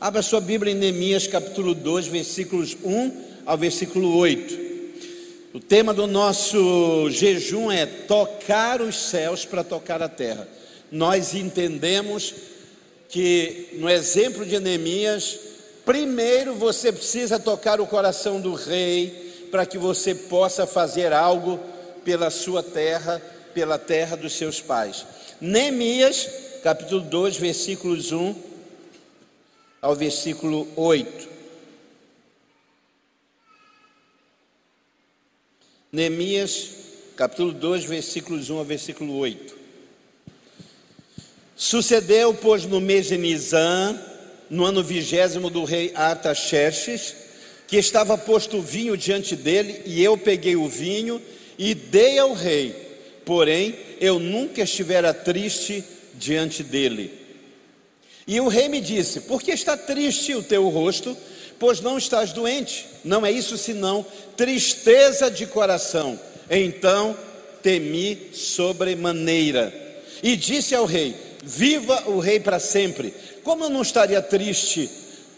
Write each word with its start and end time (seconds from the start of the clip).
Abra 0.00 0.22
sua 0.22 0.40
Bíblia 0.40 0.72
em 0.72 0.76
Neemias 0.76 1.26
capítulo 1.26 1.74
2, 1.74 2.06
versículos 2.06 2.76
1 2.84 3.12
ao 3.44 3.58
versículo 3.58 4.16
8. 4.16 4.56
O 5.52 5.58
tema 5.58 5.92
do 5.92 6.06
nosso 6.06 7.10
jejum 7.10 7.68
é 7.68 7.84
tocar 7.84 8.80
os 8.80 8.94
céus 8.94 9.44
para 9.44 9.64
tocar 9.64 10.00
a 10.00 10.08
terra. 10.08 10.46
Nós 10.92 11.34
entendemos 11.34 12.32
que 13.08 13.70
no 13.80 13.90
exemplo 13.90 14.46
de 14.46 14.60
Neemias, 14.60 15.36
primeiro 15.84 16.54
você 16.54 16.92
precisa 16.92 17.40
tocar 17.40 17.80
o 17.80 17.86
coração 17.86 18.40
do 18.40 18.54
rei 18.54 19.48
para 19.50 19.66
que 19.66 19.76
você 19.76 20.14
possa 20.14 20.64
fazer 20.64 21.12
algo 21.12 21.58
pela 22.04 22.30
sua 22.30 22.62
terra, 22.62 23.20
pela 23.52 23.76
terra 23.76 24.16
dos 24.16 24.34
seus 24.34 24.60
pais. 24.60 25.04
Neemias, 25.40 26.30
capítulo 26.62 27.00
2, 27.00 27.36
versículos 27.36 28.12
1 28.12 28.47
ao 29.80 29.94
versículo 29.94 30.68
8. 30.76 31.28
Neemias, 35.90 36.70
capítulo 37.16 37.52
2, 37.52 37.84
versículos 37.84 38.50
1 38.50 38.58
ao 38.58 38.64
versículo 38.64 39.16
8. 39.16 39.56
Sucedeu, 41.56 42.34
pois, 42.34 42.64
no 42.64 42.80
mês 42.80 43.06
de 43.06 43.16
Nisan, 43.16 44.00
no 44.50 44.64
ano 44.64 44.82
vigésimo 44.82 45.50
do 45.50 45.64
rei 45.64 45.92
Artaxerxes, 45.94 47.16
que 47.66 47.76
estava 47.76 48.16
posto 48.16 48.58
o 48.58 48.62
vinho 48.62 48.96
diante 48.96 49.34
dele, 49.34 49.82
e 49.84 50.02
eu 50.02 50.16
peguei 50.16 50.56
o 50.56 50.68
vinho 50.68 51.20
e 51.58 51.74
dei 51.74 52.18
ao 52.18 52.32
rei. 52.32 52.74
Porém, 53.24 53.74
eu 54.00 54.18
nunca 54.18 54.62
estivera 54.62 55.12
triste 55.12 55.84
diante 56.14 56.62
dele. 56.62 57.27
E 58.28 58.38
o 58.42 58.46
rei 58.46 58.68
me 58.68 58.78
disse: 58.78 59.22
Por 59.22 59.42
que 59.42 59.50
está 59.50 59.74
triste 59.74 60.34
o 60.34 60.42
teu 60.42 60.68
rosto? 60.68 61.16
Pois 61.58 61.80
não 61.80 61.96
estás 61.96 62.30
doente. 62.30 62.86
Não 63.02 63.24
é 63.24 63.32
isso 63.32 63.56
senão 63.56 64.04
tristeza 64.36 65.30
de 65.30 65.46
coração. 65.46 66.20
Então 66.50 67.16
temi 67.62 68.30
sobremaneira. 68.34 69.72
E 70.22 70.36
disse 70.36 70.74
ao 70.74 70.84
rei: 70.84 71.16
Viva 71.42 72.04
o 72.06 72.18
rei 72.18 72.38
para 72.38 72.58
sempre. 72.58 73.14
Como 73.42 73.64
eu 73.64 73.70
não 73.70 73.80
estaria 73.80 74.20
triste 74.20 74.90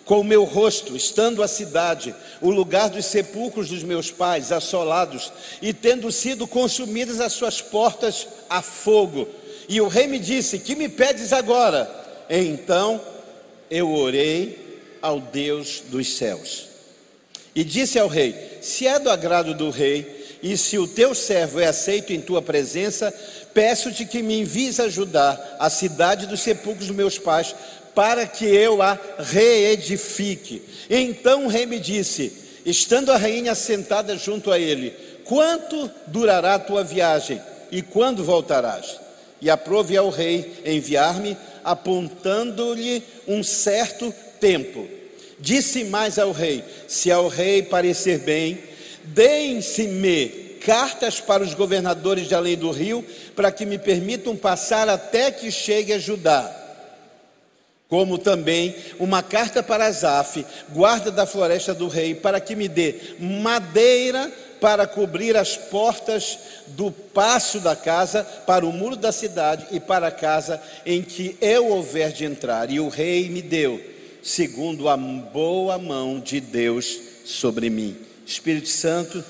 com 0.04 0.20
o 0.20 0.24
meu 0.24 0.42
rosto, 0.42 0.96
estando 0.96 1.40
a 1.40 1.46
cidade, 1.46 2.12
o 2.40 2.50
lugar 2.50 2.90
dos 2.90 3.04
sepulcros 3.04 3.68
dos 3.68 3.84
meus 3.84 4.10
pais, 4.10 4.50
assolados, 4.50 5.32
e 5.62 5.72
tendo 5.72 6.10
sido 6.10 6.48
consumidas 6.48 7.20
as 7.20 7.32
suas 7.32 7.62
portas 7.62 8.26
a 8.48 8.60
fogo. 8.60 9.28
E 9.68 9.80
o 9.80 9.86
rei 9.86 10.08
me 10.08 10.18
disse: 10.18 10.58
Que 10.58 10.74
me 10.74 10.88
pedes 10.88 11.32
agora? 11.32 11.99
Então 12.30 13.00
eu 13.68 13.90
orei 13.90 14.80
ao 15.02 15.20
Deus 15.20 15.82
dos 15.88 16.16
céus. 16.16 16.68
E 17.54 17.64
disse 17.64 17.98
ao 17.98 18.06
rei: 18.06 18.34
Se 18.62 18.86
é 18.86 18.98
do 19.00 19.10
agrado 19.10 19.52
do 19.52 19.70
rei, 19.70 20.38
e 20.42 20.56
se 20.56 20.78
o 20.78 20.86
teu 20.86 21.14
servo 21.14 21.60
é 21.60 21.66
aceito 21.66 22.12
em 22.12 22.20
tua 22.20 22.40
presença, 22.40 23.12
peço-te 23.52 24.04
que 24.04 24.22
me 24.22 24.40
envies 24.40 24.78
ajudar 24.78 25.56
a 25.58 25.68
cidade 25.68 26.26
dos 26.26 26.40
sepulcros 26.40 26.86
dos 26.86 26.96
meus 26.96 27.18
pais, 27.18 27.54
para 27.94 28.26
que 28.26 28.46
eu 28.46 28.80
a 28.80 28.98
reedifique. 29.18 30.62
Então 30.88 31.46
o 31.46 31.48
rei 31.48 31.66
me 31.66 31.78
disse, 31.78 32.32
estando 32.64 33.10
a 33.10 33.16
rainha 33.16 33.54
sentada 33.54 34.16
junto 34.16 34.50
a 34.50 34.58
ele: 34.58 34.94
Quanto 35.24 35.90
durará 36.06 36.54
a 36.54 36.58
tua 36.58 36.84
viagem 36.84 37.40
e 37.70 37.82
quando 37.82 38.24
voltarás? 38.24 38.98
E 39.42 39.48
aprove 39.48 39.96
ao 39.96 40.10
rei 40.10 40.60
enviar-me, 40.66 41.36
apontando-lhe 41.64 43.02
um 43.26 43.42
certo 43.42 44.14
tempo. 44.40 44.86
Disse 45.38 45.84
mais 45.84 46.18
ao 46.18 46.32
rei: 46.32 46.64
Se 46.86 47.10
ao 47.10 47.28
rei 47.28 47.62
parecer 47.62 48.18
bem, 48.18 48.58
deem-se-me 49.04 50.28
cartas 50.64 51.20
para 51.20 51.42
os 51.42 51.54
governadores 51.54 52.28
de 52.28 52.34
além 52.34 52.56
do 52.56 52.70
rio, 52.70 53.04
para 53.34 53.50
que 53.50 53.64
me 53.64 53.78
permitam 53.78 54.36
passar 54.36 54.88
até 54.88 55.30
que 55.30 55.50
chegue 55.50 55.92
a 55.92 55.98
Judá 55.98 56.60
como 57.90 58.16
também 58.16 58.76
uma 59.00 59.20
carta 59.20 59.64
para 59.64 59.86
Asaf, 59.86 60.46
guarda 60.68 61.10
da 61.10 61.26
floresta 61.26 61.74
do 61.74 61.88
rei, 61.88 62.14
para 62.14 62.40
que 62.40 62.54
me 62.54 62.68
dê 62.68 62.94
madeira 63.18 64.32
para 64.60 64.86
cobrir 64.86 65.36
as 65.36 65.56
portas 65.56 66.38
do 66.68 66.90
passo 66.90 67.60
da 67.60 67.74
casa, 67.74 68.22
para 68.22 68.66
o 68.66 68.72
muro 68.72 68.96
da 68.96 69.10
cidade 69.10 69.66
e 69.72 69.80
para 69.80 70.08
a 70.08 70.12
casa 70.12 70.62
em 70.84 71.02
que 71.02 71.36
eu 71.40 71.68
houver 71.68 72.12
de 72.12 72.24
entrar. 72.24 72.70
E 72.70 72.78
o 72.78 72.88
rei 72.88 73.28
me 73.28 73.40
deu, 73.40 73.80
segundo 74.22 74.88
a 74.88 74.96
boa 74.96 75.78
mão 75.78 76.20
de 76.20 76.40
Deus 76.40 76.98
sobre 77.24 77.70
mim. 77.70 77.96
Espírito 78.26 78.68
Santo, 78.68 79.24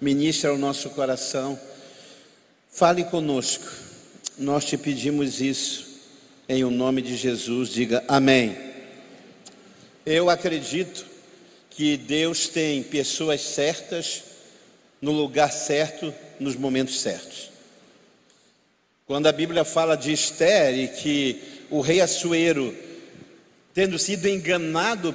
ministra 0.00 0.52
o 0.52 0.58
nosso 0.58 0.90
coração, 0.90 1.58
fale 2.70 3.04
conosco, 3.04 3.64
nós 4.36 4.64
te 4.64 4.76
pedimos 4.76 5.40
isso 5.40 5.94
em 6.48 6.64
o 6.64 6.70
nome 6.70 7.00
de 7.00 7.16
Jesus, 7.16 7.68
diga 7.70 8.02
amém. 8.08 8.56
Eu 10.04 10.28
acredito 10.28 11.06
que 11.70 11.96
Deus 11.96 12.48
tem 12.48 12.82
pessoas 12.82 13.40
certas 13.40 14.33
no 15.00 15.12
lugar 15.12 15.52
certo, 15.52 16.14
nos 16.40 16.56
momentos 16.56 17.00
certos. 17.00 17.50
Quando 19.06 19.26
a 19.26 19.32
Bíblia 19.32 19.64
fala 19.64 19.96
de 19.96 20.12
Esther 20.12 20.78
e 20.78 20.88
que 20.88 21.42
o 21.70 21.80
rei 21.80 22.00
Assuero, 22.00 22.74
tendo 23.74 23.98
sido 23.98 24.26
enganado 24.26 25.14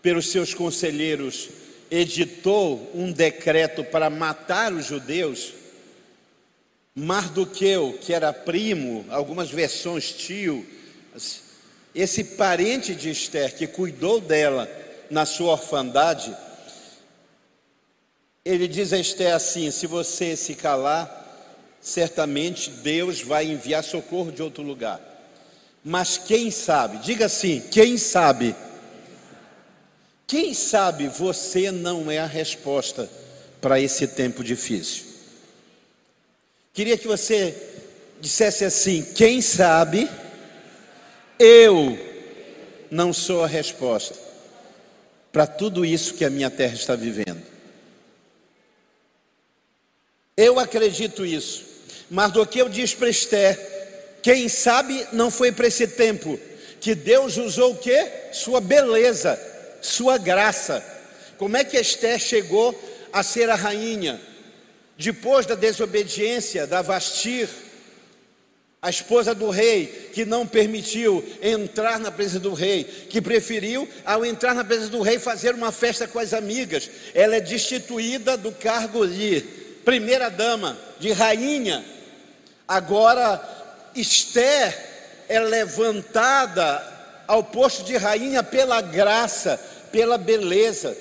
pelos 0.00 0.30
seus 0.30 0.54
conselheiros, 0.54 1.50
editou 1.90 2.90
um 2.94 3.12
decreto 3.12 3.84
para 3.84 4.08
matar 4.08 4.72
os 4.72 4.86
judeus, 4.86 5.52
Mardoqueu, 6.94 7.98
que 8.00 8.12
era 8.12 8.32
primo, 8.32 9.04
algumas 9.10 9.50
versões 9.50 10.12
tio, 10.12 10.66
esse 11.94 12.24
parente 12.24 12.94
de 12.94 13.10
Esther 13.10 13.54
que 13.54 13.66
cuidou 13.66 14.20
dela 14.20 14.68
na 15.10 15.26
sua 15.26 15.52
orfandade, 15.52 16.34
ele 18.44 18.66
diz 18.66 18.92
a 18.92 18.98
Esther 18.98 19.34
assim: 19.34 19.70
se 19.70 19.86
você 19.86 20.36
se 20.36 20.54
calar, 20.54 21.20
certamente 21.80 22.70
Deus 22.70 23.22
vai 23.22 23.46
enviar 23.46 23.84
socorro 23.84 24.32
de 24.32 24.42
outro 24.42 24.62
lugar. 24.62 25.00
Mas 25.84 26.16
quem 26.16 26.50
sabe, 26.50 26.98
diga 26.98 27.26
assim: 27.26 27.60
quem 27.70 27.96
sabe, 27.96 28.54
quem 30.26 30.54
sabe 30.54 31.08
você 31.08 31.70
não 31.70 32.10
é 32.10 32.18
a 32.18 32.26
resposta 32.26 33.08
para 33.60 33.80
esse 33.80 34.08
tempo 34.08 34.42
difícil. 34.42 35.04
Queria 36.72 36.96
que 36.96 37.06
você 37.06 37.54
dissesse 38.20 38.64
assim: 38.64 39.02
quem 39.14 39.40
sabe, 39.40 40.08
eu 41.38 41.98
não 42.90 43.12
sou 43.12 43.42
a 43.44 43.46
resposta 43.46 44.18
para 45.32 45.46
tudo 45.46 45.84
isso 45.84 46.14
que 46.14 46.24
a 46.24 46.30
minha 46.30 46.50
terra 46.50 46.74
está 46.74 46.94
vivendo. 46.94 47.41
Eu 50.36 50.58
acredito 50.58 51.26
isso. 51.26 51.64
Mas 52.10 52.32
do 52.32 52.46
que 52.46 52.58
eu 52.58 52.68
disse 52.68 52.96
para 52.96 53.10
Esther, 53.10 53.58
quem 54.22 54.48
sabe 54.48 55.06
não 55.12 55.30
foi 55.30 55.52
para 55.52 55.66
esse 55.66 55.86
tempo 55.86 56.38
que 56.80 56.94
Deus 56.94 57.36
usou 57.36 57.72
o 57.72 57.76
que? 57.76 58.06
Sua 58.32 58.60
beleza, 58.60 59.38
sua 59.82 60.18
graça. 60.18 60.84
Como 61.36 61.56
é 61.56 61.64
que 61.64 61.76
Esther 61.76 62.18
chegou 62.18 62.78
a 63.12 63.22
ser 63.22 63.50
a 63.50 63.54
rainha? 63.54 64.20
Depois 64.96 65.44
da 65.44 65.54
desobediência 65.54 66.66
da 66.66 66.82
Vastir, 66.82 67.48
a 68.80 68.90
esposa 68.90 69.34
do 69.34 69.48
rei, 69.48 70.10
que 70.12 70.24
não 70.24 70.46
permitiu 70.46 71.24
entrar 71.40 72.00
na 72.00 72.10
presença 72.10 72.40
do 72.40 72.52
rei, 72.52 72.84
que 72.84 73.20
preferiu, 73.20 73.88
ao 74.04 74.24
entrar 74.24 74.54
na 74.54 74.64
presença 74.64 74.90
do 74.90 75.02
rei, 75.02 75.18
fazer 75.18 75.54
uma 75.54 75.70
festa 75.70 76.08
com 76.08 76.18
as 76.18 76.32
amigas, 76.32 76.90
ela 77.14 77.36
é 77.36 77.40
destituída 77.40 78.36
do 78.36 78.50
cargo 78.50 79.06
de 79.06 79.61
primeira 79.84 80.30
dama, 80.30 80.76
de 80.98 81.12
rainha. 81.12 81.84
Agora, 82.66 83.40
Esther 83.94 85.24
é 85.28 85.38
levantada 85.38 86.90
ao 87.26 87.42
posto 87.44 87.84
de 87.84 87.96
rainha 87.96 88.42
pela 88.42 88.80
graça, 88.80 89.60
pela 89.90 90.16
beleza 90.18 90.96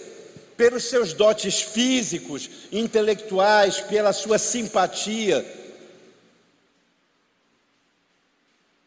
pelos 0.62 0.84
seus 0.84 1.12
dotes 1.12 1.60
físicos, 1.60 2.48
intelectuais, 2.72 3.80
pela 3.80 4.14
sua 4.14 4.38
simpatia. 4.38 5.44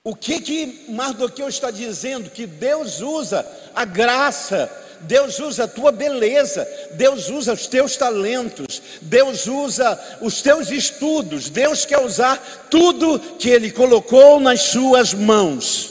O 0.04 0.14
que 0.14 0.40
que 0.40 0.84
Mardoqueu 0.88 1.48
está 1.48 1.72
dizendo? 1.72 2.30
Que 2.30 2.46
Deus 2.46 3.00
usa 3.00 3.44
a 3.74 3.84
graça, 3.84 4.70
Deus 5.06 5.38
usa 5.38 5.64
a 5.64 5.68
tua 5.68 5.92
beleza, 5.92 6.66
Deus 6.92 7.28
usa 7.28 7.52
os 7.52 7.66
teus 7.66 7.96
talentos, 7.96 8.82
Deus 9.00 9.46
usa 9.46 9.98
os 10.20 10.42
teus 10.42 10.70
estudos, 10.70 11.48
Deus 11.48 11.84
quer 11.84 12.00
usar 12.00 12.66
tudo 12.70 13.18
que 13.38 13.50
Ele 13.50 13.70
colocou 13.70 14.40
nas 14.40 14.62
suas 14.62 15.14
mãos. 15.14 15.90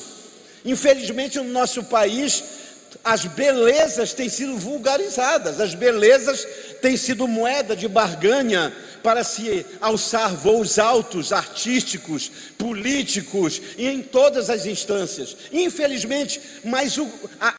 Infelizmente, 0.65 1.38
no 1.39 1.45
nosso 1.45 1.83
país, 1.83 2.44
as 3.04 3.25
belezas 3.25 4.13
têm 4.13 4.30
sido 4.30 4.57
vulgarizadas, 4.57 5.60
as 5.60 5.74
belezas 5.75 6.45
têm 6.81 6.98
sido 6.98 7.28
moeda 7.28 7.75
de 7.75 7.88
barganha 7.88 8.74
para 9.01 9.24
se 9.24 9.66
alçar 9.81 10.34
voos 10.34 10.80
altos, 10.80 11.34
artísticos, 11.34 12.31
políticos 12.57 13.62
e 13.78 13.88
em 13.88 14.01
todas 14.01 14.50
as 14.50 14.66
instâncias. 14.66 15.36
Infelizmente, 15.51 16.42
mas 16.63 16.98
o 16.98 17.07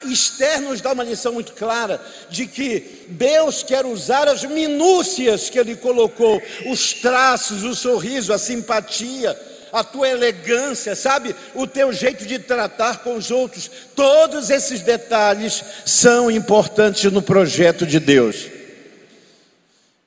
Esther 0.07 0.63
nos 0.63 0.81
dá 0.81 0.93
uma 0.93 1.05
lição 1.05 1.33
muito 1.35 1.53
clara 1.53 2.01
de 2.31 2.47
que 2.47 3.05
Deus 3.09 3.63
quer 3.63 3.85
usar 3.85 4.27
as 4.27 4.43
minúcias 4.45 5.51
que 5.51 5.59
Ele 5.59 5.77
colocou, 5.77 6.43
os 6.67 6.95
traços, 6.95 7.63
o 7.63 7.75
sorriso, 7.75 8.33
a 8.33 8.39
simpatia 8.39 9.39
a 9.75 9.83
tua 9.83 10.09
elegância, 10.09 10.95
sabe? 10.95 11.35
O 11.53 11.67
teu 11.67 11.93
jeito 11.93 12.25
de 12.25 12.39
tratar 12.39 12.99
com 12.99 13.17
os 13.17 13.33
outros. 13.33 13.69
Todos 13.97 14.49
esses 14.49 14.83
detalhes 14.83 15.65
são 15.85 16.31
importantes 16.31 17.11
no 17.11 17.21
projeto 17.21 17.85
de 17.85 17.99
Deus. 17.99 18.47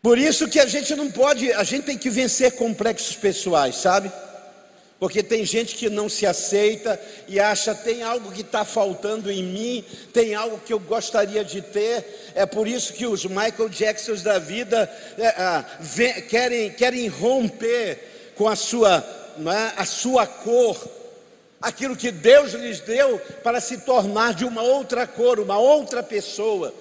Por 0.02 0.18
isso 0.18 0.48
que 0.48 0.58
a 0.58 0.66
gente 0.66 0.96
não 0.96 1.12
pode, 1.12 1.52
a 1.52 1.66
gente 1.66 1.84
tem 1.84 1.98
que 1.98 2.10
vencer 2.10 2.54
complexos 2.54 3.18
pessoais, 3.18 3.76
sabe? 3.76 4.10
Porque 5.02 5.22
tem 5.22 5.44
gente 5.44 5.76
que 5.76 5.90
não 5.90 6.08
se 6.08 6.26
aceita 6.26 6.98
e 7.28 7.38
acha 7.38 7.76
tem 7.76 8.04
algo 8.04 8.32
que 8.32 8.42
está 8.42 8.64
faltando 8.64 9.30
em 9.30 9.44
mim, 9.44 9.86
tem 10.14 10.34
algo 10.34 10.62
que 10.66 10.72
eu 10.72 10.80
gostaria 10.80 11.44
de 11.44 11.62
ter. 11.62 12.32
É 12.34 12.46
por 12.46 12.70
isso 12.70 12.94
que 12.94 13.06
os 13.06 13.26
Michael 13.26 13.68
Jacksons 13.68 14.24
da 14.24 14.40
vida 14.40 14.90
é, 15.18 15.66
vê, 15.82 16.22
querem, 16.22 16.72
querem 16.72 17.10
romper 17.10 18.32
com 18.34 18.48
a 18.48 18.56
sua 18.56 19.27
é? 19.46 19.74
a 19.78 19.86
sua 19.86 20.26
cor, 20.26 20.78
aquilo 21.62 21.96
que 21.96 22.12
Deus 22.12 22.54
lhes 22.54 22.80
deu 22.80 23.20
para 23.44 23.60
se 23.60 23.80
tornar 23.80 24.34
de 24.34 24.46
uma 24.46 24.62
outra 24.62 25.06
cor, 25.06 25.40
uma 25.40 25.58
outra 25.58 26.02
pessoa. 26.02 26.74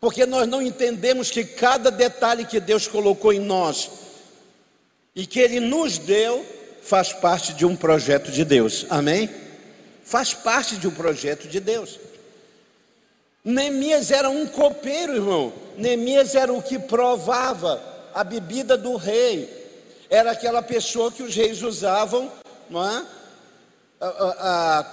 Porque 0.00 0.26
nós 0.26 0.48
não 0.48 0.60
entendemos 0.60 1.30
que 1.30 1.44
cada 1.44 1.90
detalhe 1.90 2.44
que 2.44 2.58
Deus 2.58 2.88
colocou 2.88 3.32
em 3.32 3.38
nós 3.38 3.90
e 5.14 5.26
que 5.26 5.38
Ele 5.38 5.60
nos 5.60 5.98
deu 5.98 6.44
faz 6.82 7.12
parte 7.12 7.52
de 7.52 7.64
um 7.64 7.76
projeto 7.76 8.32
de 8.32 8.44
Deus, 8.44 8.84
amém? 8.90 9.30
Faz 10.04 10.34
parte 10.34 10.76
de 10.76 10.88
um 10.88 10.90
projeto 10.90 11.46
de 11.46 11.60
Deus. 11.60 12.00
Neemias 13.44 14.10
era 14.10 14.28
um 14.28 14.46
copeiro, 14.46 15.14
irmão. 15.14 15.52
Neemias 15.76 16.34
era 16.34 16.52
o 16.52 16.62
que 16.62 16.78
provava 16.78 17.80
a 18.14 18.22
bebida 18.22 18.76
do 18.76 18.96
rei 18.96 19.61
era 20.12 20.32
aquela 20.32 20.60
pessoa 20.60 21.10
que 21.10 21.22
os 21.22 21.34
reis 21.34 21.62
usavam, 21.62 22.30
não 22.68 22.86
é? 22.86 23.02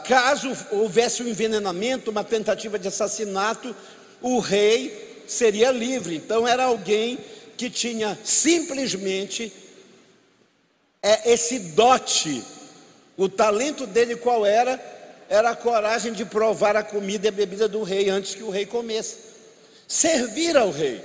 caso 0.06 0.56
houvesse 0.72 1.22
um 1.22 1.28
envenenamento, 1.28 2.10
uma 2.10 2.24
tentativa 2.24 2.80
de 2.80 2.88
assassinato, 2.88 3.76
o 4.22 4.40
rei 4.40 5.26
seria 5.28 5.72
livre. 5.72 6.16
Então 6.16 6.48
era 6.48 6.64
alguém 6.64 7.20
que 7.58 7.70
tinha 7.70 8.18
simplesmente 8.24 9.52
é, 11.04 11.34
esse 11.34 11.60
dote. 11.60 12.42
O 13.18 13.28
talento 13.28 13.86
dele 13.86 14.16
qual 14.16 14.46
era? 14.46 14.80
Era 15.28 15.50
a 15.50 15.56
coragem 15.56 16.14
de 16.14 16.24
provar 16.24 16.78
a 16.78 16.84
comida 16.84 17.28
e 17.28 17.30
a 17.30 17.34
bebida 17.34 17.68
do 17.68 17.84
rei 17.84 18.08
antes 18.08 18.36
que 18.36 18.44
o 18.44 18.50
rei 18.50 18.66
comesse. 18.66 19.18
Servir 19.86 20.56
ao 20.56 20.72
rei. 20.72 21.04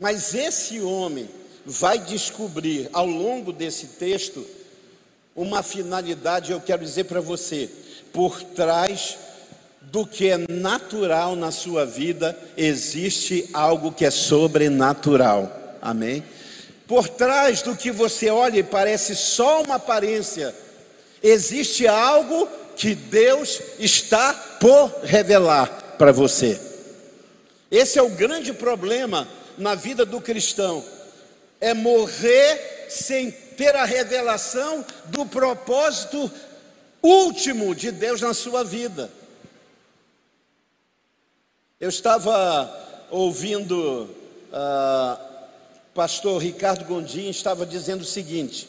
Mas 0.00 0.34
esse 0.34 0.80
homem 0.80 1.28
vai 1.66 1.98
descobrir 1.98 2.88
ao 2.90 3.04
longo 3.04 3.52
desse 3.52 3.86
texto 3.86 4.46
uma 5.36 5.62
finalidade, 5.62 6.52
eu 6.52 6.60
quero 6.60 6.82
dizer 6.82 7.04
para 7.04 7.20
você, 7.20 7.68
por 8.10 8.42
trás 8.42 9.18
do 9.82 10.06
que 10.06 10.30
é 10.30 10.38
natural 10.48 11.36
na 11.36 11.50
sua 11.50 11.84
vida, 11.84 12.36
existe 12.56 13.48
algo 13.52 13.92
que 13.92 14.06
é 14.06 14.10
sobrenatural. 14.10 15.76
Amém? 15.82 16.24
Por 16.88 17.06
trás 17.06 17.60
do 17.60 17.76
que 17.76 17.90
você 17.90 18.30
olha 18.30 18.58
e 18.58 18.64
parece 18.64 19.14
só 19.14 19.62
uma 19.62 19.74
aparência, 19.74 20.54
existe 21.22 21.86
algo 21.86 22.48
que 22.74 22.94
Deus 22.94 23.60
está 23.78 24.32
por 24.58 24.88
revelar 25.02 25.96
para 25.98 26.10
você. 26.10 26.58
Esse 27.70 27.98
é 27.98 28.02
o 28.02 28.08
grande 28.08 28.52
problema 28.52 29.28
na 29.60 29.74
vida 29.74 30.04
do 30.04 30.20
cristão 30.20 30.84
é 31.60 31.74
morrer 31.74 32.86
sem 32.88 33.30
ter 33.30 33.76
a 33.76 33.84
revelação 33.84 34.84
do 35.06 35.26
propósito 35.26 36.30
último 37.02 37.74
de 37.74 37.92
Deus 37.92 38.20
na 38.20 38.34
sua 38.34 38.64
vida. 38.64 39.10
Eu 41.78 41.88
estava 41.88 43.08
ouvindo 43.10 44.08
uh, 44.50 45.30
pastor 45.94 46.40
Ricardo 46.42 46.84
Gondim 46.84 47.28
estava 47.28 47.66
dizendo 47.66 48.02
o 48.02 48.06
seguinte: 48.06 48.68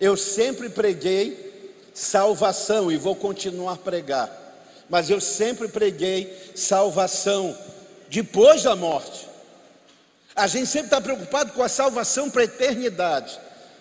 eu 0.00 0.16
sempre 0.16 0.68
preguei 0.68 1.72
salvação 1.94 2.90
e 2.90 2.96
vou 2.96 3.14
continuar 3.14 3.74
a 3.74 3.76
pregar, 3.76 4.30
mas 4.88 5.10
eu 5.10 5.20
sempre 5.20 5.68
preguei 5.68 6.52
salvação 6.54 7.56
depois 8.08 8.62
da 8.62 8.74
morte. 8.74 9.27
A 10.38 10.46
gente 10.46 10.66
sempre 10.66 10.86
está 10.86 11.00
preocupado 11.00 11.52
com 11.52 11.64
a 11.64 11.68
salvação 11.68 12.30
para 12.30 12.42
a 12.42 12.44
eternidade. 12.44 13.38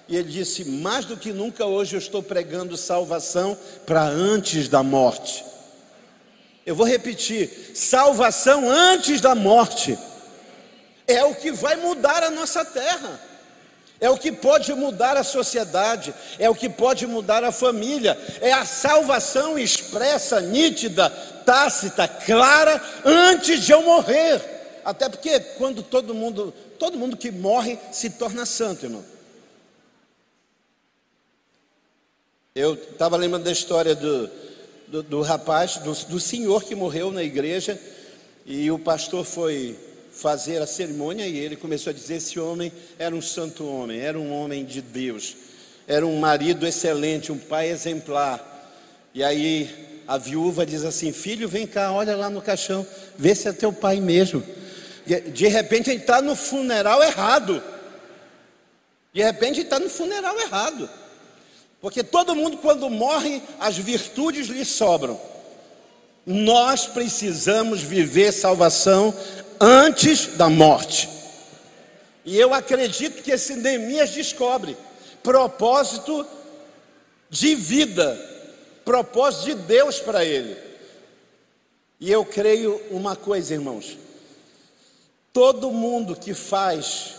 E 0.07 0.15
ele 0.17 0.31
disse: 0.31 0.65
mais 0.65 1.05
do 1.05 1.15
que 1.15 1.31
nunca 1.31 1.65
hoje 1.65 1.95
eu 1.95 1.99
estou 1.99 2.23
pregando 2.23 2.75
salvação 2.75 3.55
para 3.85 4.01
antes 4.01 4.67
da 4.67 4.81
morte. 4.81 5.45
Eu 6.65 6.75
vou 6.75 6.87
repetir: 6.87 7.71
salvação 7.75 8.67
antes 8.67 9.21
da 9.21 9.35
morte. 9.35 9.97
É 11.05 11.23
o 11.23 11.35
que 11.35 11.51
vai 11.51 11.75
mudar 11.75 12.23
a 12.23 12.31
nossa 12.31 12.65
terra. 12.65 13.21
É 13.99 14.09
o 14.09 14.17
que 14.17 14.31
pode 14.31 14.73
mudar 14.73 15.15
a 15.17 15.23
sociedade, 15.23 16.13
é 16.37 16.47
o 16.47 16.55
que 16.55 16.69
pode 16.69 17.07
mudar 17.07 17.43
a 17.43 17.51
família, 17.51 18.15
é 18.41 18.53
a 18.53 18.63
salvação 18.63 19.57
expressa, 19.57 20.39
nítida, 20.39 21.09
tácita, 21.43 22.07
clara, 22.07 22.79
antes 23.03 23.65
de 23.65 23.71
eu 23.71 23.81
morrer. 23.81 24.56
Até 24.87 25.09
porque 25.09 25.37
quando 25.57 25.83
todo 25.83 26.15
mundo, 26.15 26.53
todo 26.79 26.97
mundo 26.97 27.17
que 27.17 27.29
morre 27.29 27.77
se 27.91 28.09
torna 28.11 28.45
santo, 28.45 28.85
irmão. 28.85 29.03
Eu 32.55 32.75
estava 32.75 33.17
lembrando 33.17 33.43
da 33.43 33.51
história 33.51 33.93
do, 33.93 34.29
do, 34.87 35.03
do 35.03 35.21
rapaz, 35.21 35.75
do, 35.79 35.91
do 35.91 36.21
senhor 36.21 36.63
que 36.63 36.73
morreu 36.73 37.11
na 37.11 37.21
igreja, 37.21 37.77
e 38.45 38.71
o 38.71 38.79
pastor 38.79 39.25
foi 39.25 39.77
fazer 40.09 40.61
a 40.61 40.65
cerimônia 40.65 41.27
e 41.27 41.37
ele 41.37 41.57
começou 41.57 41.91
a 41.91 41.93
dizer: 41.93 42.15
esse 42.15 42.39
homem 42.39 42.71
era 42.97 43.13
um 43.13 43.21
santo 43.21 43.67
homem, 43.67 43.99
era 43.99 44.17
um 44.17 44.31
homem 44.31 44.63
de 44.63 44.81
Deus, 44.81 45.35
era 45.85 46.07
um 46.07 46.17
marido 46.17 46.65
excelente, 46.65 47.29
um 47.29 47.37
pai 47.37 47.69
exemplar. 47.71 48.71
E 49.13 49.21
aí 49.21 50.01
a 50.07 50.17
viúva 50.17 50.65
diz 50.65 50.85
assim: 50.85 51.11
Filho, 51.11 51.49
vem 51.49 51.67
cá, 51.67 51.91
olha 51.91 52.15
lá 52.15 52.29
no 52.29 52.41
caixão, 52.41 52.87
vê 53.17 53.35
se 53.35 53.49
é 53.49 53.51
teu 53.51 53.73
pai 53.73 53.99
mesmo. 53.99 54.41
De 55.07 55.47
repente 55.47 55.89
ele 55.89 56.01
está 56.01 56.21
no 56.21 56.35
funeral 56.35 57.01
errado. 57.03 57.63
De 59.13 59.23
repente 59.23 59.59
ele 59.59 59.67
está 59.67 59.79
no 59.79 59.89
funeral 59.89 60.39
errado. 60.39 60.89
Porque 61.79 62.03
todo 62.03 62.35
mundo, 62.35 62.57
quando 62.57 62.89
morre, 62.89 63.41
as 63.59 63.77
virtudes 63.77 64.47
lhe 64.47 64.65
sobram. 64.65 65.19
Nós 66.25 66.87
precisamos 66.87 67.81
viver 67.81 68.31
salvação 68.33 69.13
antes 69.59 70.27
da 70.35 70.49
morte. 70.49 71.09
E 72.25 72.37
eu 72.37 72.53
acredito 72.53 73.23
que 73.23 73.31
esse 73.31 73.55
Neemias 73.55 74.09
descobre 74.09 74.75
propósito 75.23 76.25
de 77.29 77.55
vida, 77.55 78.17
propósito 78.83 79.45
de 79.45 79.55
Deus 79.55 79.99
para 79.99 80.25
ele. 80.25 80.57
E 81.99 82.11
eu 82.11 82.23
creio 82.25 82.81
uma 82.91 83.15
coisa, 83.15 83.53
irmãos. 83.53 83.97
Todo 85.37 85.71
mundo 85.71 86.15
que 86.15 86.33
faz 86.33 87.13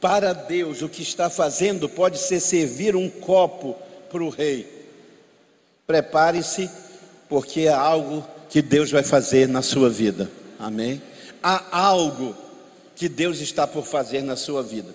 para 0.00 0.32
Deus 0.32 0.82
o 0.82 0.88
que 0.88 1.02
está 1.02 1.30
fazendo 1.30 1.88
pode 1.88 2.18
ser 2.18 2.40
servir 2.40 2.96
um 2.96 3.08
copo 3.08 3.76
para 4.10 4.24
o 4.24 4.28
rei. 4.28 4.66
Prepare-se, 5.86 6.68
porque 7.28 7.68
há 7.68 7.78
algo 7.78 8.26
que 8.48 8.60
Deus 8.60 8.90
vai 8.90 9.04
fazer 9.04 9.46
na 9.46 9.62
sua 9.62 9.88
vida. 9.88 10.28
Amém? 10.58 11.00
Há 11.40 11.62
algo 11.70 12.34
que 12.96 13.08
Deus 13.08 13.38
está 13.38 13.68
por 13.68 13.86
fazer 13.86 14.20
na 14.20 14.34
sua 14.34 14.64
vida. 14.64 14.92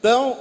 Então, 0.00 0.40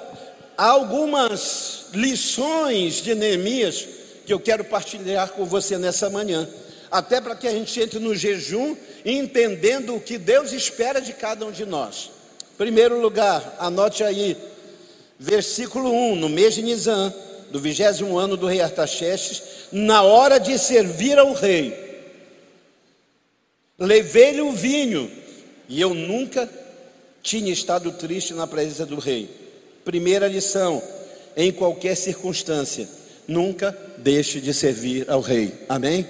há 0.58 0.68
algumas 0.68 1.88
lições 1.94 3.02
de 3.02 3.14
Neemias 3.14 3.86
que 4.26 4.32
eu 4.32 4.40
quero 4.40 4.64
partilhar 4.64 5.32
com 5.32 5.44
você 5.44 5.78
nessa 5.78 6.10
manhã, 6.10 6.48
até 6.90 7.20
para 7.20 7.36
que 7.36 7.46
a 7.46 7.52
gente 7.52 7.78
entre 7.78 8.00
no 8.00 8.16
jejum 8.16 8.74
entendendo 9.06 9.96
o 9.96 10.02
que 10.02 10.18
Deus 10.18 10.52
espera 10.52 11.02
de 11.02 11.14
cada 11.14 11.46
um 11.46 11.52
de 11.52 11.66
nós. 11.66 12.12
Primeiro 12.58 13.00
lugar, 13.02 13.56
anote 13.60 14.04
aí, 14.04 14.38
versículo 15.18 15.92
1, 15.92 16.16
no 16.16 16.30
mês 16.30 16.56
de 16.56 16.62
Nisan, 16.62 17.14
do 17.50 17.60
vigésimo 17.60 18.18
ano 18.18 18.38
do 18.38 18.48
rei 18.48 18.62
Artaxerxes, 18.62 19.42
na 19.72 20.04
hora 20.04 20.40
de 20.40 20.58
servir 20.58 21.18
ao 21.18 21.34
rei. 21.34 21.78
Levei-lhe 23.78 24.42
o 24.42 24.52
vinho, 24.52 25.12
e 25.68 25.82
eu 25.82 25.94
nunca 25.94 26.50
tinha 27.24 27.52
estado 27.52 27.92
triste 27.92 28.34
na 28.34 28.46
presença 28.46 28.86
do 28.86 29.00
rei. 29.00 29.30
Primeira 29.84 30.28
lição: 30.28 30.82
em 31.36 31.52
qualquer 31.52 31.96
circunstância, 31.96 32.88
nunca 33.28 33.76
deixe 33.98 34.40
de 34.40 34.54
servir 34.54 35.10
ao 35.10 35.22
rei. 35.22 35.54
Amém? 35.68 36.06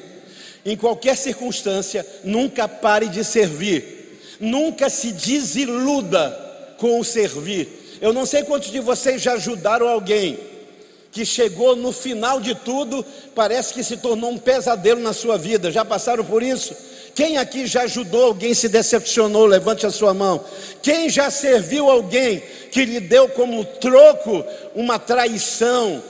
Em 0.65 0.77
qualquer 0.77 1.17
circunstância, 1.17 2.05
nunca 2.23 2.67
pare 2.67 3.07
de 3.07 3.23
servir. 3.23 4.19
Nunca 4.39 4.89
se 4.89 5.11
desiluda 5.11 6.75
com 6.77 6.99
o 6.99 7.03
servir. 7.03 7.99
Eu 8.01 8.11
não 8.13 8.25
sei 8.25 8.43
quantos 8.43 8.71
de 8.71 8.79
vocês 8.79 9.21
já 9.21 9.33
ajudaram 9.33 9.87
alguém 9.87 10.39
que 11.11 11.25
chegou 11.25 11.75
no 11.75 11.91
final 11.91 12.39
de 12.39 12.55
tudo, 12.55 13.05
parece 13.35 13.73
que 13.73 13.83
se 13.83 13.97
tornou 13.97 14.31
um 14.31 14.37
pesadelo 14.37 15.01
na 15.01 15.13
sua 15.13 15.37
vida. 15.37 15.71
Já 15.71 15.83
passaram 15.83 16.23
por 16.23 16.41
isso? 16.41 16.73
Quem 17.13 17.37
aqui 17.37 17.67
já 17.67 17.83
ajudou 17.83 18.25
alguém 18.25 18.53
se 18.53 18.69
decepcionou? 18.69 19.45
Levante 19.45 19.85
a 19.85 19.91
sua 19.91 20.13
mão. 20.13 20.43
Quem 20.81 21.09
já 21.09 21.29
serviu 21.29 21.89
alguém 21.89 22.41
que 22.71 22.85
lhe 22.85 23.01
deu 23.01 23.27
como 23.29 23.65
troco 23.65 24.45
uma 24.73 24.97
traição? 24.97 26.01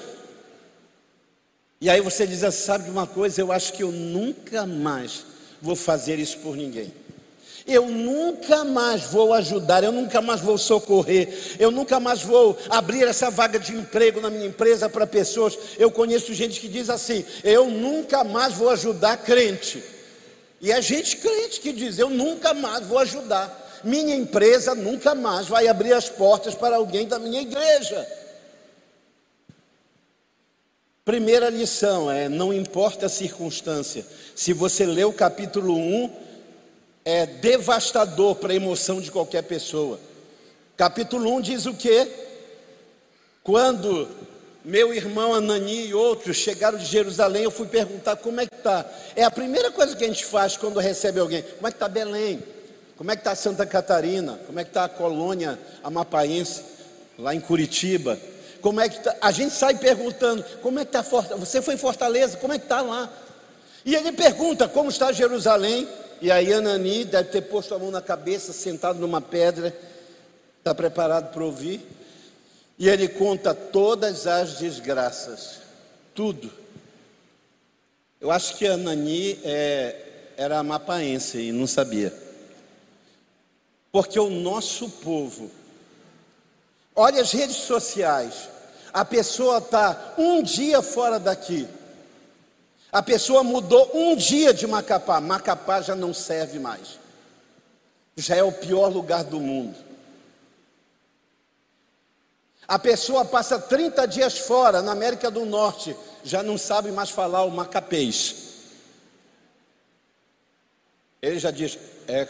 E 1.82 1.90
aí 1.90 2.00
você 2.00 2.28
diz: 2.28 2.44
ah, 2.44 2.52
sabe 2.52 2.84
de 2.84 2.92
uma 2.92 3.08
coisa? 3.08 3.42
Eu 3.42 3.52
acho 3.52 3.74
que 3.74 3.82
eu 3.82 3.92
nunca 3.92 4.68
mais 4.68 5.26
vou 5.60 5.76
fazer 5.76 6.20
isso 6.20 6.38
por 6.38 6.56
ninguém. 6.56 6.94
Eu 7.66 7.88
nunca 7.88 8.64
mais 8.64 9.04
vou 9.04 9.34
ajudar, 9.34 9.84
eu 9.84 9.92
nunca 9.92 10.22
mais 10.22 10.42
vou 10.42 10.58
socorrer, 10.58 11.56
eu 11.60 11.70
nunca 11.70 12.00
mais 12.00 12.22
vou 12.24 12.58
abrir 12.70 13.04
essa 13.04 13.30
vaga 13.30 13.60
de 13.60 13.74
emprego 13.74 14.20
na 14.20 14.30
minha 14.30 14.48
empresa 14.48 14.90
para 14.90 15.06
pessoas. 15.06 15.58
Eu 15.78 15.92
conheço 15.92 16.34
gente 16.36 16.60
que 16.60 16.68
diz 16.68 16.88
assim: 16.88 17.26
eu 17.44 17.68
nunca 17.70 18.24
mais 18.24 18.54
vou 18.54 18.70
ajudar 18.70 19.18
crente. 19.18 19.84
E 20.60 20.72
é 20.72 20.80
gente 20.84 21.18
crente 21.18 21.60
que 21.60 21.74
diz: 21.74 21.98
eu 21.98 22.12
nunca 22.12 22.54
mais 22.54 22.86
vou 22.86 23.00
ajudar. 23.00 23.60
Minha 23.84 24.16
empresa 24.16 24.76
nunca 24.76 25.16
mais 25.16 25.48
vai 25.48 25.68
abrir 25.68 25.94
as 25.94 26.08
portas 26.08 26.54
para 26.54 26.76
alguém 26.76 27.08
da 27.08 27.18
minha 27.18 27.42
igreja. 27.42 28.21
Primeira 31.04 31.50
lição 31.50 32.12
é: 32.12 32.30
não 32.30 32.54
importa 32.54 33.08
a 33.08 33.10
circunstância. 33.10 34.06
Se 34.36 34.54
você 34.54 34.86
lê 34.86 35.04
o 35.04 35.12
capítulo 35.12 35.76
1, 35.76 36.12
é 37.04 37.26
devastador 37.26 38.36
para 38.36 38.54
a 38.54 38.56
emoção 38.56 39.02
de 39.02 39.10
qualquer 39.10 39.42
pessoa. 39.44 40.00
Capítulo 40.78 41.34
1 41.38 41.42
diz 41.42 41.66
o 41.66 41.74
quê? 41.74 42.08
Quando 43.44 44.08
meu 44.64 44.94
irmão 44.94 45.34
Anani 45.34 45.88
e 45.88 45.94
outros 45.94 46.38
chegaram 46.38 46.78
de 46.78 46.86
Jerusalém, 46.86 47.44
eu 47.44 47.52
fui 47.52 47.66
perguntar 47.66 48.18
como 48.18 48.40
é 48.40 48.46
que 48.46 48.54
está. 48.54 48.86
É 49.16 49.24
a 49.24 49.32
primeira 49.32 49.72
coisa 49.72 49.96
que 49.96 50.04
a 50.04 50.08
gente 50.08 50.24
faz 50.24 50.56
quando 50.56 50.80
recebe 50.80 51.20
alguém. 51.20 51.42
Como 51.42 51.68
é 51.68 51.72
que 51.72 51.78
está 51.78 51.90
Belém? 51.90 52.44
Como 52.96 53.10
é 53.10 53.16
que 53.16 53.22
está 53.22 53.34
Santa 53.34 53.66
Catarina? 53.66 54.40
Como 54.46 54.60
é 54.60 54.64
que 54.64 54.70
está 54.70 54.84
a 54.84 54.90
colônia 54.90 55.58
amapaense, 55.84 56.62
lá 57.18 57.34
em 57.34 57.40
Curitiba? 57.40 58.20
Como 58.62 58.80
é 58.80 58.88
que 58.88 59.00
tá? 59.02 59.16
A 59.20 59.32
gente 59.32 59.54
sai 59.54 59.76
perguntando, 59.78 60.44
como 60.62 60.80
é 60.80 60.86
que 60.86 60.90
está 60.90 61.04
Fortaleza? 61.04 61.46
Você 61.46 61.62
foi 61.62 61.74
em 61.74 61.78
Fortaleza? 61.78 62.38
Como 62.38 62.54
é 62.54 62.60
que 62.60 62.66
está 62.66 62.82
lá? 62.82 63.12
E 63.84 63.96
ele 63.96 64.12
pergunta, 64.12 64.68
como 64.68 64.90
está 64.90 65.12
Jerusalém? 65.12 65.88
E 66.22 66.32
aí 66.32 66.54
Anani 66.54 67.04
deve 67.04 67.30
ter 67.30 67.42
posto 67.42 67.74
a 67.74 67.80
mão 67.80 67.90
na 67.90 68.02
cabeça, 68.02 68.54
sentado 68.54 69.00
numa 69.00 69.20
pedra, 69.20 69.76
está 70.60 70.74
preparado 70.76 71.34
para 71.34 71.44
ouvir. 71.44 71.82
E 72.78 72.88
ele 72.88 73.08
conta 73.08 73.54
todas 73.54 74.28
as 74.28 74.60
desgraças, 74.60 75.58
tudo. 76.14 76.52
Eu 78.20 78.30
acho 78.30 78.56
que 78.56 78.68
Anani 78.68 79.40
é, 79.44 79.96
era 80.38 80.60
amapaense 80.60 81.40
e 81.40 81.52
não 81.52 81.66
sabia. 81.66 82.14
Porque 83.92 84.20
o 84.20 84.30
nosso 84.30 84.90
povo, 84.90 85.50
olha 86.96 87.22
as 87.22 87.32
redes 87.32 87.58
sociais, 87.58 88.50
a 88.94 89.06
pessoa 89.06 89.60
está 89.60 90.14
um 90.18 90.42
dia 90.44 90.82
fora 90.82 91.20
daqui, 91.20 91.68
a 92.92 93.02
pessoa 93.02 93.44
mudou 93.44 93.90
um 93.94 94.16
dia 94.16 94.54
de 94.54 94.68
Macapá. 94.68 95.22
Macapá 95.22 95.82
já 95.82 95.96
não 95.96 96.14
serve 96.14 96.60
mais. 96.60 97.00
Já 98.18 98.36
é 98.36 98.44
o 98.44 98.52
pior 98.52 98.88
lugar 98.88 99.24
do 99.24 99.40
mundo. 99.40 99.78
A 102.68 102.78
pessoa 102.78 103.24
passa 103.26 103.60
30 103.60 104.06
dias 104.08 104.38
fora, 104.38 104.82
na 104.82 104.92
América 104.92 105.32
do 105.32 105.46
Norte, 105.46 105.96
já 106.24 106.44
não 106.44 106.58
sabe 106.58 106.92
mais 106.92 107.10
falar 107.10 107.44
o 107.44 107.52
macapês. 107.52 108.36
Ele 111.22 111.40
já 111.40 111.52
diz, 111.52 111.78
é. 112.08 112.28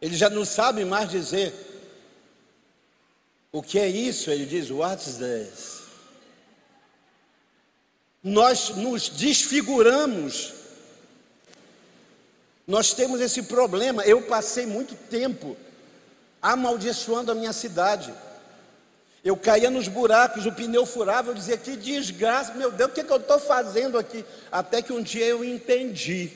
Ele 0.00 0.14
já 0.14 0.28
não 0.28 0.44
sabe 0.44 0.84
mais 0.84 1.08
dizer 1.08 1.54
o 3.58 3.62
que 3.62 3.78
é 3.78 3.88
isso. 3.88 4.30
Ele 4.30 4.46
diz, 4.46 4.70
what 4.70 5.08
is 5.08 5.16
this? 5.16 5.76
nós 8.26 8.70
nos 8.70 9.08
desfiguramos. 9.08 10.52
Nós 12.66 12.92
temos 12.92 13.20
esse 13.20 13.44
problema. 13.44 14.02
Eu 14.02 14.22
passei 14.22 14.66
muito 14.66 14.96
tempo 14.96 15.56
amaldiçoando 16.42 17.30
a 17.30 17.36
minha 17.36 17.52
cidade. 17.52 18.12
Eu 19.22 19.36
caía 19.36 19.70
nos 19.70 19.86
buracos, 19.86 20.44
o 20.44 20.52
pneu 20.52 20.84
furava, 20.84 21.30
eu 21.30 21.34
dizia 21.34 21.56
que 21.56 21.76
desgraça, 21.76 22.54
meu 22.54 22.72
Deus, 22.72 22.90
o 22.90 22.94
que, 22.94 23.00
é 23.00 23.04
que 23.04 23.12
eu 23.12 23.16
estou 23.16 23.38
fazendo 23.38 23.96
aqui? 23.96 24.24
Até 24.50 24.82
que 24.82 24.92
um 24.92 25.02
dia 25.02 25.24
eu 25.24 25.44
entendi 25.44 26.30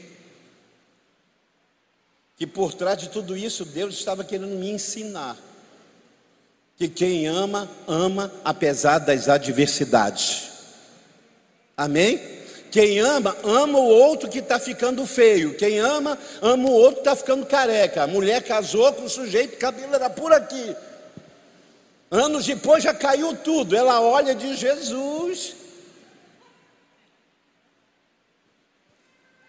que 2.36 2.46
por 2.46 2.72
trás 2.72 2.98
de 2.98 3.08
tudo 3.08 3.36
isso 3.36 3.64
Deus 3.64 3.94
estava 3.94 4.24
querendo 4.24 4.56
me 4.56 4.70
ensinar 4.70 5.36
que 6.80 6.88
quem 6.88 7.26
ama, 7.26 7.68
ama 7.86 8.32
apesar 8.42 9.00
das 9.00 9.28
adversidades. 9.28 10.48
Amém? 11.76 12.18
Quem 12.70 12.98
ama, 13.00 13.36
ama 13.44 13.78
o 13.78 13.86
outro 13.86 14.30
que 14.30 14.38
está 14.38 14.58
ficando 14.58 15.04
feio. 15.04 15.54
Quem 15.58 15.78
ama, 15.78 16.18
ama 16.40 16.70
o 16.70 16.72
outro 16.72 16.94
que 16.94 17.00
está 17.00 17.14
ficando 17.14 17.44
careca. 17.44 18.04
A 18.04 18.06
mulher 18.06 18.42
casou 18.44 18.90
com 18.94 19.04
o 19.04 19.10
sujeito, 19.10 19.58
cabelo 19.58 19.94
era 19.94 20.08
por 20.08 20.32
aqui. 20.32 20.74
Anos 22.10 22.46
depois 22.46 22.82
já 22.82 22.94
caiu 22.94 23.36
tudo. 23.36 23.76
Ela 23.76 24.00
olha 24.00 24.34
de 24.34 24.56
Jesus. 24.56 25.54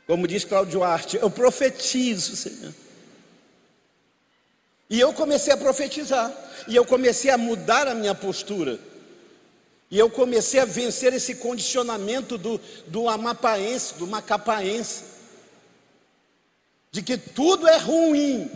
Como 0.06 0.28
diz 0.28 0.44
Cláudio 0.44 0.84
Arte, 0.84 1.16
eu 1.16 1.30
profetizo, 1.30 2.36
Senhor. 2.36 2.74
E 4.92 5.00
eu 5.00 5.14
comecei 5.14 5.54
a 5.54 5.58
profetizar. 5.58 6.30
E 6.68 6.76
eu 6.76 6.86
comecei 6.86 7.32
a 7.32 7.38
mudar 7.38 7.88
a 7.88 7.96
minha 7.96 8.14
postura. 8.14 8.78
E 9.90 9.98
eu 9.98 10.10
comecei 10.10 10.60
a 10.60 10.66
vencer 10.66 11.14
esse 11.14 11.36
condicionamento 11.36 12.38
do, 12.38 12.60
do 12.88 13.08
amapaense, 13.08 13.94
do 13.96 14.06
macapaense, 14.06 15.04
de 16.92 17.02
que 17.02 17.18
tudo 17.18 17.68
é 17.68 17.78
ruim, 17.78 18.50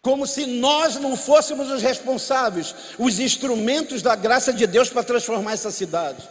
como 0.00 0.26
se 0.26 0.46
nós 0.46 0.96
não 0.96 1.14
fôssemos 1.16 1.70
os 1.70 1.82
responsáveis, 1.82 2.74
os 2.98 3.18
instrumentos 3.18 4.00
da 4.00 4.14
graça 4.14 4.50
de 4.50 4.66
Deus 4.66 4.88
para 4.88 5.02
transformar 5.02 5.52
essa 5.52 5.70
cidade. 5.70 6.26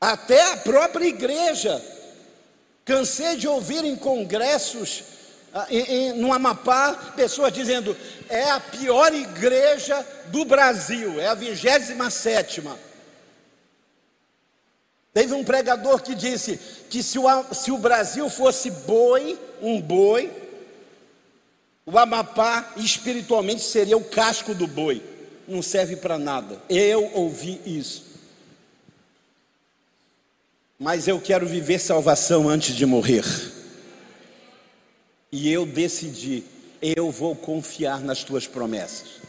Até 0.00 0.52
a 0.52 0.56
própria 0.56 1.04
igreja, 1.06 1.82
cansei 2.84 3.36
de 3.36 3.46
ouvir 3.46 3.84
em 3.84 3.96
congressos 3.96 5.04
ah, 5.52 5.66
no 6.16 6.32
Amapá, 6.32 7.12
pessoas 7.16 7.52
dizendo: 7.52 7.96
é 8.28 8.50
a 8.50 8.60
pior 8.60 9.12
igreja 9.12 10.06
do 10.28 10.44
Brasil, 10.44 11.20
é 11.20 11.26
a 11.26 11.34
vigésima 11.34 12.10
sétima. 12.10 12.78
Teve 15.12 15.34
um 15.34 15.42
pregador 15.42 16.02
que 16.02 16.14
disse 16.14 16.58
que 16.88 17.02
se 17.02 17.18
o, 17.18 17.24
se 17.52 17.72
o 17.72 17.78
Brasil 17.78 18.30
fosse 18.30 18.70
boi, 18.70 19.36
um 19.60 19.80
boi, 19.80 20.30
o 21.84 21.98
Amapá 21.98 22.72
espiritualmente 22.76 23.62
seria 23.62 23.96
o 23.96 24.04
casco 24.04 24.54
do 24.54 24.68
boi, 24.68 25.02
não 25.48 25.62
serve 25.62 25.96
para 25.96 26.16
nada. 26.16 26.62
Eu 26.68 27.10
ouvi 27.14 27.60
isso. 27.66 28.09
Mas 30.82 31.06
eu 31.06 31.20
quero 31.20 31.46
viver 31.46 31.78
salvação 31.78 32.48
antes 32.48 32.74
de 32.74 32.86
morrer. 32.86 33.22
E 35.30 35.52
eu 35.52 35.66
decidi, 35.66 36.42
eu 36.80 37.10
vou 37.10 37.36
confiar 37.36 38.00
nas 38.00 38.24
tuas 38.24 38.46
promessas. 38.46 39.20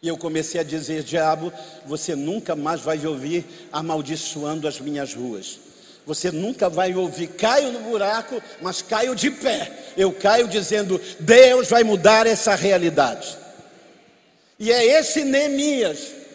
E 0.00 0.08
eu 0.08 0.16
comecei 0.16 0.58
a 0.58 0.64
dizer: 0.64 1.02
Diabo, 1.02 1.52
você 1.84 2.16
nunca 2.16 2.56
mais 2.56 2.80
vai 2.80 3.06
ouvir 3.06 3.44
amaldiçoando 3.70 4.66
as 4.66 4.80
minhas 4.80 5.12
ruas. 5.12 5.60
Você 6.06 6.30
nunca 6.30 6.70
vai 6.70 6.94
ouvir, 6.94 7.26
caio 7.26 7.70
no 7.70 7.80
buraco, 7.80 8.42
mas 8.62 8.80
caio 8.80 9.14
de 9.14 9.30
pé. 9.30 9.70
Eu 9.98 10.12
caio 10.12 10.48
dizendo, 10.48 10.98
Deus 11.20 11.68
vai 11.68 11.84
mudar 11.84 12.26
essa 12.26 12.54
realidade. 12.54 13.36
E 14.58 14.72
é 14.72 14.98
esse 14.98 15.24
Neemias 15.24 16.25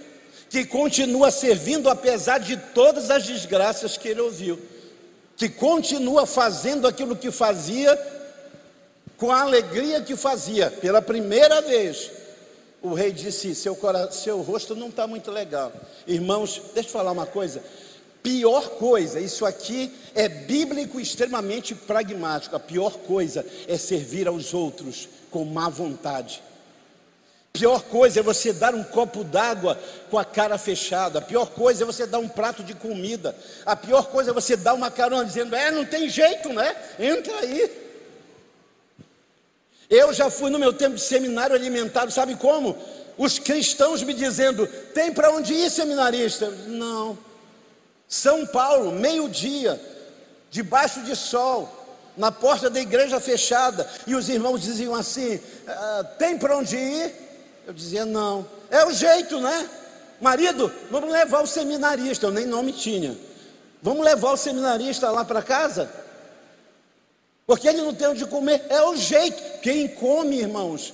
que 0.51 0.65
continua 0.65 1.31
servindo 1.31 1.89
apesar 1.89 2.37
de 2.39 2.57
todas 2.57 3.09
as 3.09 3.23
desgraças 3.23 3.97
que 3.97 4.09
ele 4.09 4.19
ouviu, 4.19 4.59
que 5.37 5.47
continua 5.47 6.25
fazendo 6.25 6.85
aquilo 6.85 7.15
que 7.15 7.31
fazia 7.31 7.97
com 9.15 9.31
a 9.31 9.43
alegria 9.43 10.01
que 10.01 10.13
fazia. 10.17 10.69
Pela 10.69 11.01
primeira 11.01 11.61
vez, 11.61 12.11
o 12.81 12.93
rei 12.93 13.13
disse: 13.13 13.55
Seu, 13.55 13.77
seu 14.11 14.41
rosto 14.41 14.75
não 14.75 14.89
está 14.89 15.07
muito 15.07 15.31
legal. 15.31 15.71
Irmãos, 16.05 16.61
deixa 16.73 16.89
eu 16.89 16.93
falar 16.93 17.13
uma 17.13 17.25
coisa. 17.25 17.63
Pior 18.21 18.71
coisa, 18.71 19.21
isso 19.21 19.45
aqui 19.45 19.89
é 20.13 20.27
bíblico 20.27 20.99
extremamente 20.99 21.73
pragmático. 21.73 22.57
A 22.57 22.59
pior 22.59 22.97
coisa 22.97 23.45
é 23.69 23.77
servir 23.77 24.27
aos 24.27 24.53
outros 24.53 25.07
com 25.31 25.45
má 25.45 25.69
vontade. 25.69 26.43
Pior 27.53 27.83
coisa 27.83 28.21
é 28.21 28.23
você 28.23 28.53
dar 28.53 28.73
um 28.73 28.83
copo 28.83 29.23
d'água 29.23 29.77
com 30.09 30.17
a 30.17 30.23
cara 30.23 30.57
fechada. 30.57 31.19
A 31.19 31.21
pior 31.21 31.47
coisa 31.47 31.83
é 31.83 31.85
você 31.85 32.05
dar 32.05 32.19
um 32.19 32.27
prato 32.27 32.63
de 32.63 32.73
comida. 32.73 33.35
A 33.65 33.75
pior 33.75 34.07
coisa 34.07 34.31
é 34.31 34.33
você 34.33 34.55
dar 34.55 34.73
uma 34.73 34.89
carona 34.89 35.25
dizendo: 35.25 35.55
É, 35.55 35.69
não 35.69 35.85
tem 35.85 36.09
jeito, 36.09 36.49
né? 36.53 36.75
Entra 36.97 37.39
aí. 37.39 37.69
Eu 39.89 40.13
já 40.13 40.29
fui 40.29 40.49
no 40.49 40.57
meu 40.57 40.71
tempo 40.71 40.95
de 40.95 41.01
seminário 41.01 41.53
alimentado, 41.53 42.09
sabe 42.11 42.35
como? 42.35 42.77
Os 43.17 43.37
cristãos 43.37 44.01
me 44.01 44.13
dizendo: 44.13 44.65
Tem 44.93 45.11
para 45.11 45.31
onde 45.31 45.53
ir, 45.53 45.69
seminarista? 45.69 46.49
Não. 46.49 47.17
São 48.07 48.45
Paulo, 48.45 48.91
meio-dia, 48.91 49.79
debaixo 50.49 51.01
de 51.01 51.15
sol, 51.15 51.81
na 52.15 52.31
porta 52.31 52.69
da 52.69 52.79
igreja 52.79 53.19
fechada, 53.19 53.89
e 54.05 54.15
os 54.15 54.29
irmãos 54.29 54.61
diziam 54.61 54.93
assim: 54.93 55.39
ah, 55.67 56.05
tem 56.17 56.37
para 56.37 56.57
onde 56.57 56.75
ir? 56.75 57.30
Eu 57.71 57.75
dizia: 57.75 58.05
não, 58.05 58.45
é 58.69 58.83
o 58.83 58.91
jeito, 58.91 59.39
né? 59.39 59.69
Marido, 60.19 60.69
vamos 60.89 61.09
levar 61.09 61.41
o 61.41 61.47
seminarista, 61.47 62.25
eu 62.25 62.31
nem 62.31 62.45
nome 62.45 62.73
tinha. 62.73 63.17
Vamos 63.81 64.03
levar 64.03 64.33
o 64.33 64.37
seminarista 64.37 65.09
lá 65.09 65.23
para 65.23 65.41
casa? 65.41 65.89
Porque 67.47 67.69
ele 67.69 67.81
não 67.81 67.93
tem 67.93 68.09
onde 68.09 68.25
comer, 68.25 68.65
é 68.67 68.81
o 68.83 68.97
jeito. 68.97 69.61
Quem 69.61 69.87
come, 69.87 70.39
irmãos? 70.39 70.93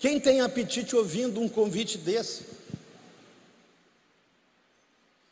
Quem 0.00 0.18
tem 0.18 0.40
apetite 0.40 0.96
ouvindo 0.96 1.40
um 1.40 1.48
convite 1.48 1.96
desse? 1.96 2.42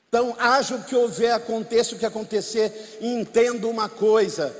Então, 0.09 0.37
haja 0.38 0.76
o 0.76 0.85
que 0.85 0.95
houver, 0.95 1.33
aconteça 1.33 1.97
o 1.97 1.99
que 1.99 2.07
acontecer, 2.07 2.97
entenda 3.00 3.66
uma 3.66 3.88
coisa: 3.88 4.57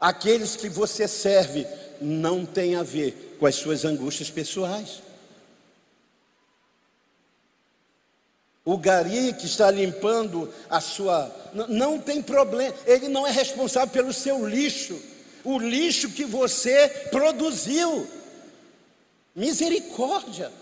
aqueles 0.00 0.56
que 0.56 0.70
você 0.70 1.06
serve 1.06 1.66
não 2.00 2.46
tem 2.46 2.76
a 2.76 2.82
ver 2.82 3.31
com 3.42 3.46
as 3.48 3.56
suas 3.56 3.84
angústias 3.84 4.30
pessoais. 4.30 5.02
O 8.64 8.78
gari 8.78 9.32
que 9.32 9.46
está 9.46 9.68
limpando 9.68 10.48
a 10.70 10.80
sua. 10.80 11.28
Não 11.68 11.98
tem 11.98 12.22
problema, 12.22 12.72
ele 12.86 13.08
não 13.08 13.26
é 13.26 13.32
responsável 13.32 13.88
pelo 13.88 14.12
seu 14.12 14.46
lixo, 14.46 14.96
o 15.42 15.58
lixo 15.58 16.10
que 16.10 16.24
você 16.24 16.88
produziu. 17.10 18.08
Misericórdia. 19.34 20.52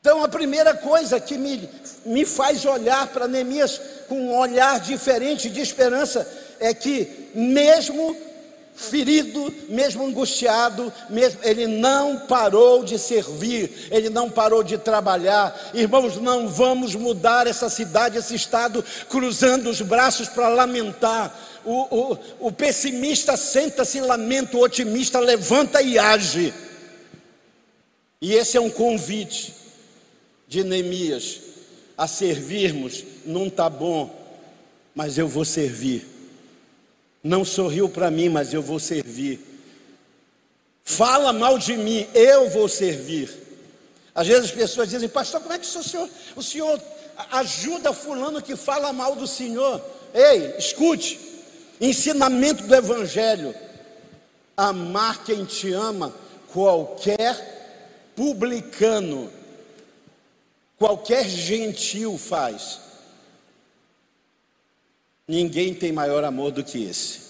Então, 0.00 0.24
a 0.24 0.28
primeira 0.28 0.74
coisa 0.74 1.20
que 1.20 1.38
me, 1.38 1.70
me 2.04 2.24
faz 2.24 2.64
olhar 2.64 3.06
para 3.12 3.28
Neemias 3.28 3.80
com 4.08 4.20
um 4.20 4.36
olhar 4.36 4.80
diferente 4.80 5.48
de 5.48 5.60
esperança 5.60 6.28
é 6.58 6.74
que, 6.74 7.30
mesmo 7.36 8.29
ferido, 8.80 9.52
mesmo 9.68 10.04
angustiado, 10.04 10.92
mesmo, 11.10 11.40
ele 11.42 11.66
não 11.66 12.20
parou 12.20 12.82
de 12.82 12.98
servir, 12.98 13.88
ele 13.90 14.08
não 14.08 14.30
parou 14.30 14.62
de 14.62 14.78
trabalhar. 14.78 15.70
Irmãos, 15.74 16.16
não 16.16 16.48
vamos 16.48 16.94
mudar 16.94 17.46
essa 17.46 17.68
cidade, 17.68 18.18
esse 18.18 18.34
estado, 18.34 18.84
cruzando 19.08 19.68
os 19.68 19.82
braços 19.82 20.28
para 20.28 20.48
lamentar. 20.48 21.38
O, 21.64 22.12
o, 22.12 22.18
o 22.40 22.52
pessimista 22.52 23.36
senta-se 23.36 23.98
e 23.98 24.00
lamenta, 24.00 24.56
o 24.56 24.62
otimista 24.62 25.20
levanta 25.20 25.82
e 25.82 25.98
age. 25.98 26.54
E 28.20 28.32
esse 28.32 28.56
é 28.56 28.60
um 28.60 28.70
convite 28.70 29.54
de 30.48 30.64
Neemias 30.64 31.40
a 31.96 32.08
servirmos, 32.08 33.04
não 33.26 33.46
está 33.46 33.68
bom, 33.68 34.18
mas 34.94 35.18
eu 35.18 35.28
vou 35.28 35.44
servir. 35.44 36.19
Não 37.22 37.44
sorriu 37.44 37.88
para 37.88 38.10
mim, 38.10 38.28
mas 38.28 38.52
eu 38.52 38.62
vou 38.62 38.78
servir. 38.78 39.40
Fala 40.84 41.32
mal 41.32 41.58
de 41.58 41.76
mim, 41.76 42.06
eu 42.14 42.48
vou 42.50 42.68
servir. 42.68 43.30
Às 44.14 44.26
vezes 44.26 44.44
as 44.46 44.50
pessoas 44.50 44.88
dizem, 44.88 45.08
pastor, 45.08 45.40
como 45.40 45.52
é 45.52 45.58
que 45.58 45.66
o 45.66 45.82
senhor, 45.82 46.08
o 46.34 46.42
senhor 46.42 46.80
ajuda 47.32 47.92
fulano 47.92 48.42
que 48.42 48.56
fala 48.56 48.92
mal 48.92 49.14
do 49.14 49.26
Senhor? 49.26 49.80
Ei, 50.12 50.56
escute, 50.58 51.20
ensinamento 51.80 52.64
do 52.64 52.74
Evangelho. 52.74 53.54
Amar 54.56 55.24
quem 55.24 55.44
te 55.44 55.72
ama, 55.72 56.14
qualquer 56.52 58.12
publicano 58.16 59.30
qualquer 60.80 61.28
gentil 61.28 62.16
faz. 62.16 62.80
Ninguém 65.30 65.72
tem 65.72 65.92
maior 65.92 66.24
amor 66.24 66.50
do 66.50 66.64
que 66.64 66.82
esse, 66.82 67.20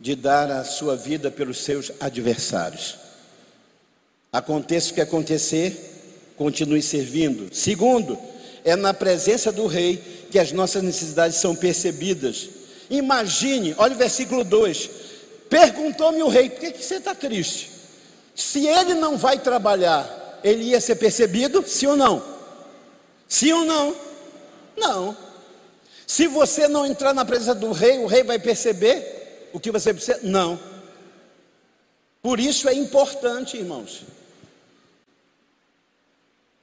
de 0.00 0.16
dar 0.16 0.50
a 0.50 0.64
sua 0.64 0.96
vida 0.96 1.30
pelos 1.30 1.58
seus 1.58 1.92
adversários. 2.00 2.96
Aconteça 4.32 4.90
o 4.90 4.94
que 4.94 5.00
acontecer, 5.00 6.32
continue 6.36 6.82
servindo. 6.82 7.54
Segundo, 7.54 8.18
é 8.64 8.74
na 8.74 8.92
presença 8.92 9.52
do 9.52 9.68
Rei 9.68 10.26
que 10.32 10.36
as 10.36 10.50
nossas 10.50 10.82
necessidades 10.82 11.36
são 11.36 11.54
percebidas. 11.54 12.48
Imagine, 12.90 13.76
olha 13.78 13.94
o 13.94 13.98
versículo 13.98 14.42
2: 14.42 14.90
perguntou-me 15.48 16.24
o 16.24 16.28
rei, 16.28 16.50
por 16.50 16.58
que, 16.58 16.72
que 16.72 16.84
você 16.84 16.96
está 16.96 17.14
triste? 17.14 17.70
Se 18.34 18.66
ele 18.66 18.94
não 18.94 19.16
vai 19.16 19.38
trabalhar, 19.38 20.40
ele 20.42 20.64
ia 20.64 20.80
ser 20.80 20.96
percebido? 20.96 21.62
Sim 21.64 21.86
ou 21.86 21.96
não? 21.96 22.20
Sim 23.28 23.52
ou 23.52 23.64
não? 23.64 23.96
Não. 24.76 25.27
Se 26.08 26.26
você 26.26 26.66
não 26.66 26.86
entrar 26.86 27.12
na 27.12 27.22
presença 27.22 27.54
do 27.54 27.70
rei, 27.70 27.98
o 27.98 28.06
rei 28.06 28.22
vai 28.22 28.38
perceber 28.38 29.50
o 29.52 29.60
que 29.60 29.70
você 29.70 29.92
precisa? 29.92 30.18
Não. 30.22 30.58
Por 32.22 32.40
isso 32.40 32.66
é 32.66 32.72
importante, 32.72 33.58
irmãos. 33.58 34.04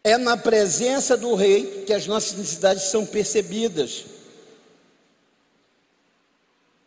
É 0.03 0.17
na 0.17 0.35
presença 0.35 1.15
do 1.15 1.35
rei 1.35 1.83
que 1.85 1.93
as 1.93 2.07
nossas 2.07 2.33
necessidades 2.39 2.85
são 2.85 3.05
percebidas. 3.05 4.05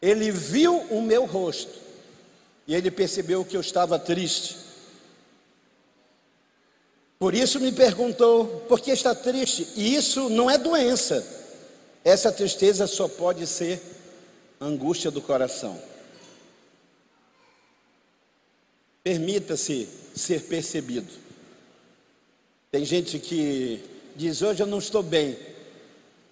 Ele 0.02 0.32
viu 0.32 0.78
o 0.90 1.00
meu 1.00 1.26
rosto 1.26 1.78
e 2.66 2.74
ele 2.74 2.90
percebeu 2.90 3.44
que 3.44 3.56
eu 3.56 3.60
estava 3.60 4.00
triste. 4.00 4.56
Por 7.20 7.36
isso 7.36 7.60
me 7.60 7.70
perguntou, 7.70 8.64
por 8.68 8.80
que 8.80 8.90
está 8.90 9.14
triste? 9.14 9.68
E 9.76 9.94
isso 9.94 10.28
não 10.28 10.50
é 10.50 10.58
doença. 10.58 11.37
Essa 12.04 12.32
tristeza 12.32 12.86
só 12.86 13.08
pode 13.08 13.46
ser 13.46 13.80
angústia 14.60 15.10
do 15.10 15.20
coração. 15.20 15.80
Permita-se 19.02 19.88
ser 20.14 20.42
percebido. 20.42 21.12
Tem 22.70 22.84
gente 22.84 23.18
que 23.18 23.82
diz: 24.14 24.42
Hoje 24.42 24.62
eu 24.62 24.66
não 24.66 24.78
estou 24.78 25.02
bem, 25.02 25.38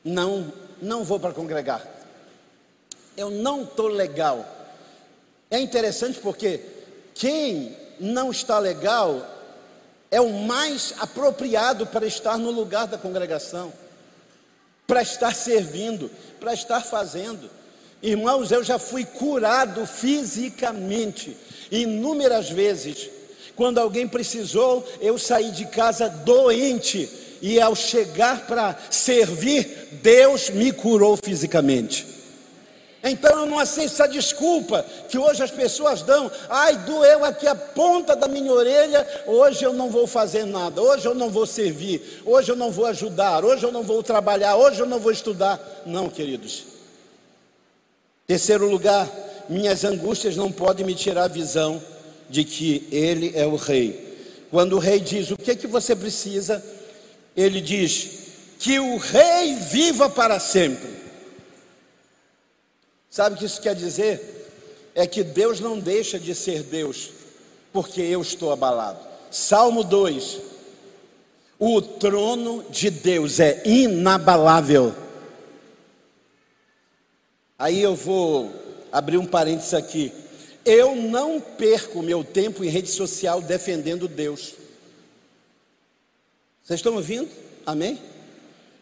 não, 0.05 0.53
não 0.81 1.05
vou 1.05 1.19
para 1.19 1.33
congregar. 1.33 1.87
Eu 3.17 3.31
não 3.31 3.63
estou 3.63 3.89
legal. 3.89 4.45
É 5.51 5.59
interessante 5.59 6.19
porque 6.19 6.61
quem 7.15 7.75
não 7.99 8.31
está 8.31 8.59
legal 8.59 9.35
é 10.11 10.21
o 10.21 10.33
mais 10.33 10.95
apropriado 10.99 11.87
para 11.87 12.07
estar 12.07 12.37
no 12.37 12.51
lugar 12.51 12.87
da 12.87 12.99
congregação, 12.99 13.73
para 14.87 15.03
estar 15.03 15.35
servindo, 15.35 16.11
para 16.39 16.55
estar 16.55 16.81
fazendo. 16.81 17.51
Irmãos, 18.03 18.53
eu 18.53 18.63
já 18.63 18.79
fui 18.79 19.05
curado 19.05 19.87
fisicamente 19.87 21.37
inúmeras 21.71 22.51
vezes. 22.51 23.11
Quando 23.57 23.79
alguém 23.79 24.07
precisou, 24.07 24.87
eu 25.01 25.19
saí 25.19 25.51
de 25.51 25.67
casa 25.67 26.09
doente 26.09 27.09
e 27.41 27.61
ao 27.61 27.75
chegar 27.75 28.47
para 28.47 28.79
servir, 28.91 29.99
Deus 30.03 30.51
me 30.51 30.73
curou 30.73 31.17
fisicamente. 31.17 32.16
Então 33.09 33.41
eu 33.41 33.47
não 33.47 33.59
aceito 33.59 33.93
essa 33.93 34.09
desculpa 34.09 34.85
que 35.09 35.17
hoje 35.17 35.43
as 35.43 35.51
pessoas 35.51 36.03
dão. 36.03 36.31
Ai, 36.49 36.77
doeu 36.79 37.25
aqui 37.25 37.47
a 37.47 37.55
ponta 37.55 38.17
da 38.17 38.27
minha 38.27 38.53
orelha. 38.53 39.07
Hoje 39.27 39.65
eu 39.65 39.73
não 39.73 39.89
vou 39.89 40.07
fazer 40.07 40.45
nada. 40.45 40.83
Hoje 40.83 41.07
eu 41.07 41.15
não 41.15 41.31
vou 41.31 41.47
servir. 41.47 42.23
Hoje 42.25 42.51
eu 42.51 42.57
não 42.57 42.71
vou 42.71 42.87
ajudar. 42.87 43.45
Hoje 43.45 43.65
eu 43.65 43.71
não 43.71 43.85
vou 43.85 44.03
trabalhar. 44.03 44.57
Hoje 44.57 44.81
eu 44.81 44.87
não 44.87 44.99
vou 44.99 45.13
estudar. 45.13 45.61
Não, 45.87 46.09
queridos. 46.09 46.65
Terceiro 48.27 48.69
lugar, 48.69 49.09
minhas 49.49 49.85
angústias 49.85 50.37
não 50.37 50.51
podem 50.51 50.85
me 50.85 50.95
tirar 50.95 51.25
a 51.25 51.29
visão 51.29 51.81
de 52.29 52.43
que 52.43 52.89
Ele 52.91 53.33
é 53.37 53.47
o 53.47 53.55
Rei. 53.55 54.17
Quando 54.51 54.75
o 54.75 54.81
Rei 54.81 54.99
diz 54.99 55.31
o 55.31 55.37
que 55.37 55.55
que 55.55 55.69
você 55.69 55.95
precisa, 55.95 56.65
Ele 57.37 57.61
diz 57.61 58.09
que 58.59 58.81
o 58.81 58.97
Rei 58.97 59.55
viva 59.55 60.11
para 60.11 60.41
sempre. 60.41 60.96
Sabe 63.17 63.35
o 63.35 63.39
que 63.39 63.47
isso 63.47 63.63
quer 63.63 63.75
dizer? 63.75 64.47
É 64.95 65.07
que 65.07 65.25
Deus 65.25 65.59
não 65.59 65.79
deixa 65.79 66.19
de 66.19 66.35
ser 66.35 66.63
Deus, 66.63 67.13
porque 67.73 68.03
eu 68.03 68.21
estou 68.21 68.53
abalado. 68.53 68.99
Salmo 69.31 69.83
2: 69.83 70.39
O 71.59 71.81
trono 71.81 72.63
de 72.69 72.91
Deus 72.91 73.41
é 73.41 73.63
inabalável. 73.65 74.95
Aí 77.59 77.81
eu 77.81 77.97
vou 77.97 78.53
abrir 78.93 79.17
um 79.17 79.25
parênteses 79.25 79.73
aqui. 79.73 80.13
Eu 80.63 80.95
não 80.95 81.41
perco 81.41 82.03
meu 82.03 82.23
tempo 82.23 82.63
em 82.63 82.69
rede 82.69 82.91
social 82.91 83.41
defendendo 83.41 84.09
Deus. 84.09 84.53
Vocês 86.63 86.81
estão 86.81 86.97
ouvindo? 86.97 87.31
Amém? 87.65 87.99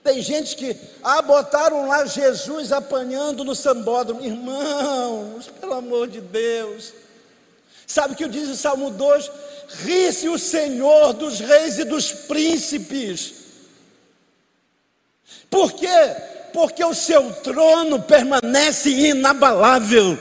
Tem 0.05 0.21
gente 0.21 0.55
que, 0.55 0.77
ah, 1.03 1.23
botaram 1.23 1.89
lá 1.89 2.05
Jesus 2.05 2.71
apanhando 2.71 3.43
no 3.43 3.55
sambódromo. 3.55 4.23
Irmãos, 4.23 5.51
pelo 5.59 5.73
amor 5.73 6.09
de 6.09 6.21
Deus. 6.21 6.93
Sabe 7.87 8.13
o 8.13 8.17
que 8.17 8.29
diz 8.29 8.51
o 8.51 8.57
Salmo 8.57 8.91
2? 8.91 9.31
Ri-se 9.83 10.29
o 10.29 10.39
Senhor 10.39 11.15
dos 11.15 11.41
reis 11.41 11.79
e 11.79 11.85
dos 11.85 12.13
príncipes. 12.13 13.35
Por 15.49 15.73
quê? 15.73 16.17
Porque 16.53 16.85
o 16.85 16.93
seu 16.93 17.33
trono 17.37 18.03
permanece 18.03 18.91
inabalável. 18.91 20.19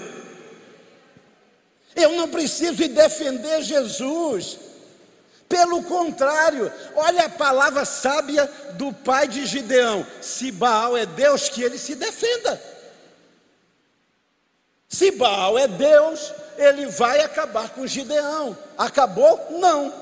Eu 1.93 2.13
não 2.13 2.29
preciso 2.29 2.87
defender 2.87 3.61
Jesus. 3.61 4.62
Pelo 5.53 5.83
contrário, 5.83 6.71
olha 6.95 7.25
a 7.25 7.29
palavra 7.29 7.85
sábia 7.85 8.49
do 8.71 8.91
pai 8.91 9.27
de 9.27 9.45
Gideão: 9.45 10.03
se 10.19 10.51
Baal 10.51 10.97
é 10.97 11.05
Deus, 11.05 11.47
que 11.47 11.61
ele 11.61 11.77
se 11.77 11.93
defenda. 11.93 12.59
Se 14.89 15.11
Baal 15.11 15.59
é 15.59 15.67
Deus, 15.67 16.33
ele 16.57 16.87
vai 16.87 17.21
acabar 17.21 17.69
com 17.69 17.85
Gideão. 17.85 18.57
Acabou? 18.75 19.49
Não, 19.51 19.93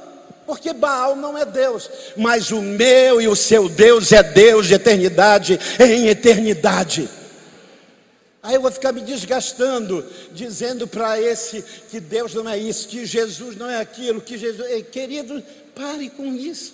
porque 0.46 0.72
Baal 0.72 1.18
não 1.18 1.38
é 1.38 1.44
Deus, 1.44 1.90
mas 2.16 2.52
o 2.52 2.62
meu 2.62 3.22
e 3.22 3.28
o 3.28 3.36
seu 3.36 3.68
Deus 3.68 4.14
é 4.14 4.24
Deus 4.24 4.68
de 4.68 4.76
eternidade 4.76 5.60
em 5.82 6.08
eternidade. 6.08 7.10
Aí 8.44 8.56
eu 8.56 8.62
vou 8.62 8.72
ficar 8.72 8.92
me 8.92 9.02
desgastando, 9.02 10.04
dizendo 10.32 10.88
para 10.88 11.22
esse 11.22 11.62
que 11.90 12.00
Deus 12.00 12.34
não 12.34 12.50
é 12.50 12.58
isso, 12.58 12.88
que 12.88 13.06
Jesus 13.06 13.56
não 13.56 13.70
é 13.70 13.78
aquilo, 13.80 14.20
que 14.20 14.38
Jesus. 14.38 14.68
Querido, 14.92 15.44
pare 15.76 16.10
com 16.10 16.26
isso. 16.36 16.74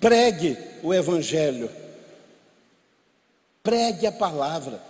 Pregue 0.00 0.58
o 0.82 0.92
Evangelho. 0.92 1.70
Pregue 3.62 4.06
a 4.06 4.12
palavra. 4.12 4.82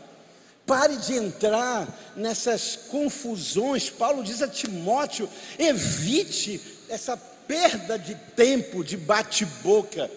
Pare 0.65 0.97
de 0.97 1.15
entrar 1.15 2.13
nessas 2.17 2.77
confusões. 2.77 3.91
Paulo 3.91 4.23
diz 4.23 4.41
a 4.41 4.49
Timóteo: 4.49 5.29
evite 5.59 6.61
essa 6.89 7.17
perda 7.17 7.99
de 7.99 8.15
tempo 8.15 8.83
de 8.83 8.97
bate-boca 8.97 10.11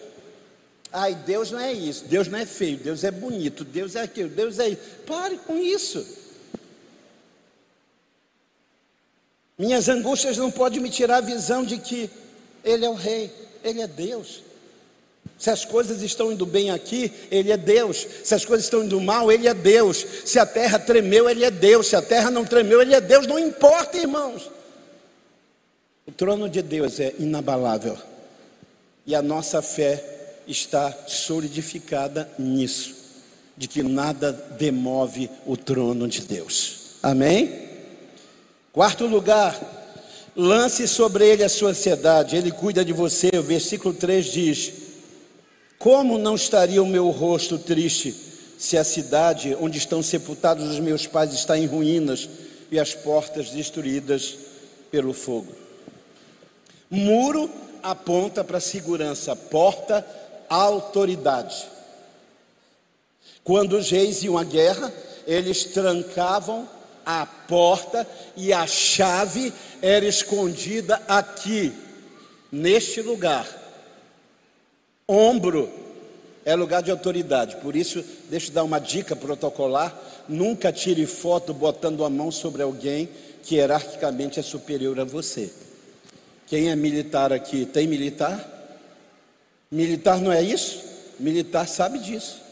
Ai, 0.96 1.12
Deus 1.12 1.50
não 1.50 1.58
é 1.58 1.72
isso, 1.72 2.04
Deus 2.04 2.28
não 2.28 2.38
é 2.38 2.46
feio, 2.46 2.76
Deus 2.76 3.02
é 3.02 3.10
bonito, 3.10 3.64
Deus 3.64 3.96
é 3.96 4.02
aquilo, 4.02 4.28
Deus 4.28 4.60
é 4.60 4.68
isso. 4.68 4.80
Pare 5.04 5.36
com 5.38 5.58
isso. 5.58 6.06
Minhas 9.58 9.88
angústias 9.88 10.36
não 10.36 10.52
podem 10.52 10.78
me 10.78 10.88
tirar 10.88 11.16
a 11.16 11.20
visão 11.20 11.64
de 11.64 11.78
que 11.78 12.08
Ele 12.62 12.84
é 12.84 12.88
o 12.88 12.94
Rei, 12.94 13.28
Ele 13.64 13.82
é 13.82 13.88
Deus. 13.88 14.44
Se 15.36 15.50
as 15.50 15.64
coisas 15.64 16.00
estão 16.00 16.30
indo 16.30 16.46
bem 16.46 16.70
aqui, 16.70 17.12
Ele 17.28 17.50
é 17.50 17.56
Deus. 17.56 18.06
Se 18.22 18.32
as 18.32 18.44
coisas 18.44 18.64
estão 18.64 18.84
indo 18.84 19.00
mal, 19.00 19.32
Ele 19.32 19.48
é 19.48 19.54
Deus. 19.54 20.06
Se 20.24 20.38
a 20.38 20.46
terra 20.46 20.78
tremeu, 20.78 21.28
Ele 21.28 21.44
é 21.44 21.50
Deus. 21.50 21.88
Se 21.88 21.96
a 21.96 22.02
terra 22.02 22.30
não 22.30 22.44
tremeu, 22.44 22.80
Ele 22.80 22.94
é 22.94 23.00
Deus. 23.00 23.26
Não 23.26 23.36
importa, 23.36 23.98
irmãos. 23.98 24.48
O 26.06 26.12
trono 26.12 26.48
de 26.48 26.62
Deus 26.62 27.00
é 27.00 27.14
inabalável. 27.18 27.98
E 29.04 29.12
a 29.12 29.20
nossa 29.20 29.60
fé 29.60 30.13
está 30.46 30.92
solidificada 31.06 32.30
nisso, 32.38 32.94
de 33.56 33.68
que 33.68 33.82
nada 33.82 34.32
demove 34.32 35.30
o 35.46 35.56
trono 35.56 36.08
de 36.08 36.22
Deus. 36.22 36.96
Amém? 37.02 37.64
Quarto 38.72 39.06
lugar, 39.06 39.60
lance 40.34 40.88
sobre 40.88 41.28
ele 41.28 41.44
a 41.44 41.48
sua 41.48 41.70
ansiedade, 41.70 42.36
ele 42.36 42.50
cuida 42.50 42.84
de 42.84 42.92
você. 42.92 43.30
O 43.38 43.42
versículo 43.42 43.94
3 43.94 44.24
diz: 44.26 44.72
Como 45.78 46.18
não 46.18 46.34
estaria 46.34 46.82
o 46.82 46.86
meu 46.86 47.10
rosto 47.10 47.58
triste 47.58 48.14
se 48.58 48.76
a 48.76 48.84
cidade 48.84 49.56
onde 49.60 49.78
estão 49.78 50.02
sepultados 50.02 50.68
os 50.68 50.80
meus 50.80 51.06
pais 51.06 51.32
está 51.32 51.56
em 51.58 51.66
ruínas 51.66 52.28
e 52.70 52.80
as 52.80 52.94
portas 52.94 53.50
destruídas 53.50 54.36
pelo 54.90 55.12
fogo? 55.12 55.52
Muro 56.90 57.50
aponta 57.82 58.42
para 58.42 58.60
segurança, 58.60 59.36
porta 59.36 60.04
autoridade. 60.48 61.66
Quando 63.42 63.76
os 63.76 63.90
reis 63.90 64.22
iam 64.22 64.38
à 64.38 64.44
guerra, 64.44 64.92
eles 65.26 65.64
trancavam 65.64 66.68
a 67.04 67.26
porta 67.26 68.06
e 68.36 68.52
a 68.52 68.66
chave 68.66 69.52
era 69.82 70.06
escondida 70.06 71.00
aqui, 71.06 71.72
neste 72.50 73.02
lugar. 73.02 73.46
Ombro 75.06 75.70
é 76.44 76.54
lugar 76.54 76.82
de 76.82 76.90
autoridade, 76.90 77.56
por 77.56 77.76
isso, 77.76 78.02
deixa 78.30 78.48
eu 78.48 78.54
dar 78.54 78.64
uma 78.64 78.78
dica 78.78 79.14
protocolar: 79.14 79.94
nunca 80.28 80.72
tire 80.72 81.06
foto 81.06 81.52
botando 81.52 82.04
a 82.04 82.10
mão 82.10 82.30
sobre 82.30 82.62
alguém 82.62 83.08
que 83.42 83.56
hierarquicamente 83.56 84.40
é 84.40 84.42
superior 84.42 84.98
a 84.98 85.04
você. 85.04 85.52
Quem 86.46 86.70
é 86.70 86.76
militar 86.76 87.32
aqui? 87.32 87.66
Tem 87.66 87.86
militar? 87.86 88.53
Militar 89.70 90.20
não 90.20 90.32
é 90.32 90.42
isso? 90.42 90.84
Militar 91.18 91.66
sabe 91.66 91.98
disso. 91.98 92.42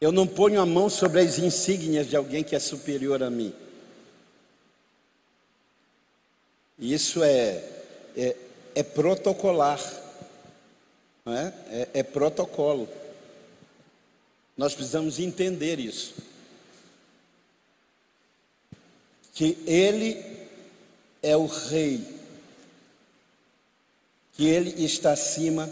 Eu 0.00 0.12
não 0.12 0.26
ponho 0.26 0.60
a 0.60 0.66
mão 0.66 0.90
sobre 0.90 1.20
as 1.20 1.38
insígnias 1.38 2.08
de 2.08 2.16
alguém 2.16 2.44
que 2.44 2.54
é 2.54 2.58
superior 2.58 3.22
a 3.22 3.30
mim. 3.30 3.54
Isso 6.78 7.22
é, 7.22 7.62
é, 8.16 8.36
é 8.74 8.82
protocolar, 8.82 9.80
não 11.24 11.32
é? 11.32 11.54
é? 11.70 11.88
É 11.94 12.02
protocolo. 12.02 12.88
Nós 14.56 14.74
precisamos 14.74 15.18
entender 15.18 15.78
isso. 15.78 16.14
Que 19.32 19.58
Ele 19.66 20.22
é 21.22 21.36
o 21.36 21.46
Rei 21.46 22.13
que 24.36 24.46
Ele 24.46 24.84
está 24.84 25.12
acima 25.12 25.70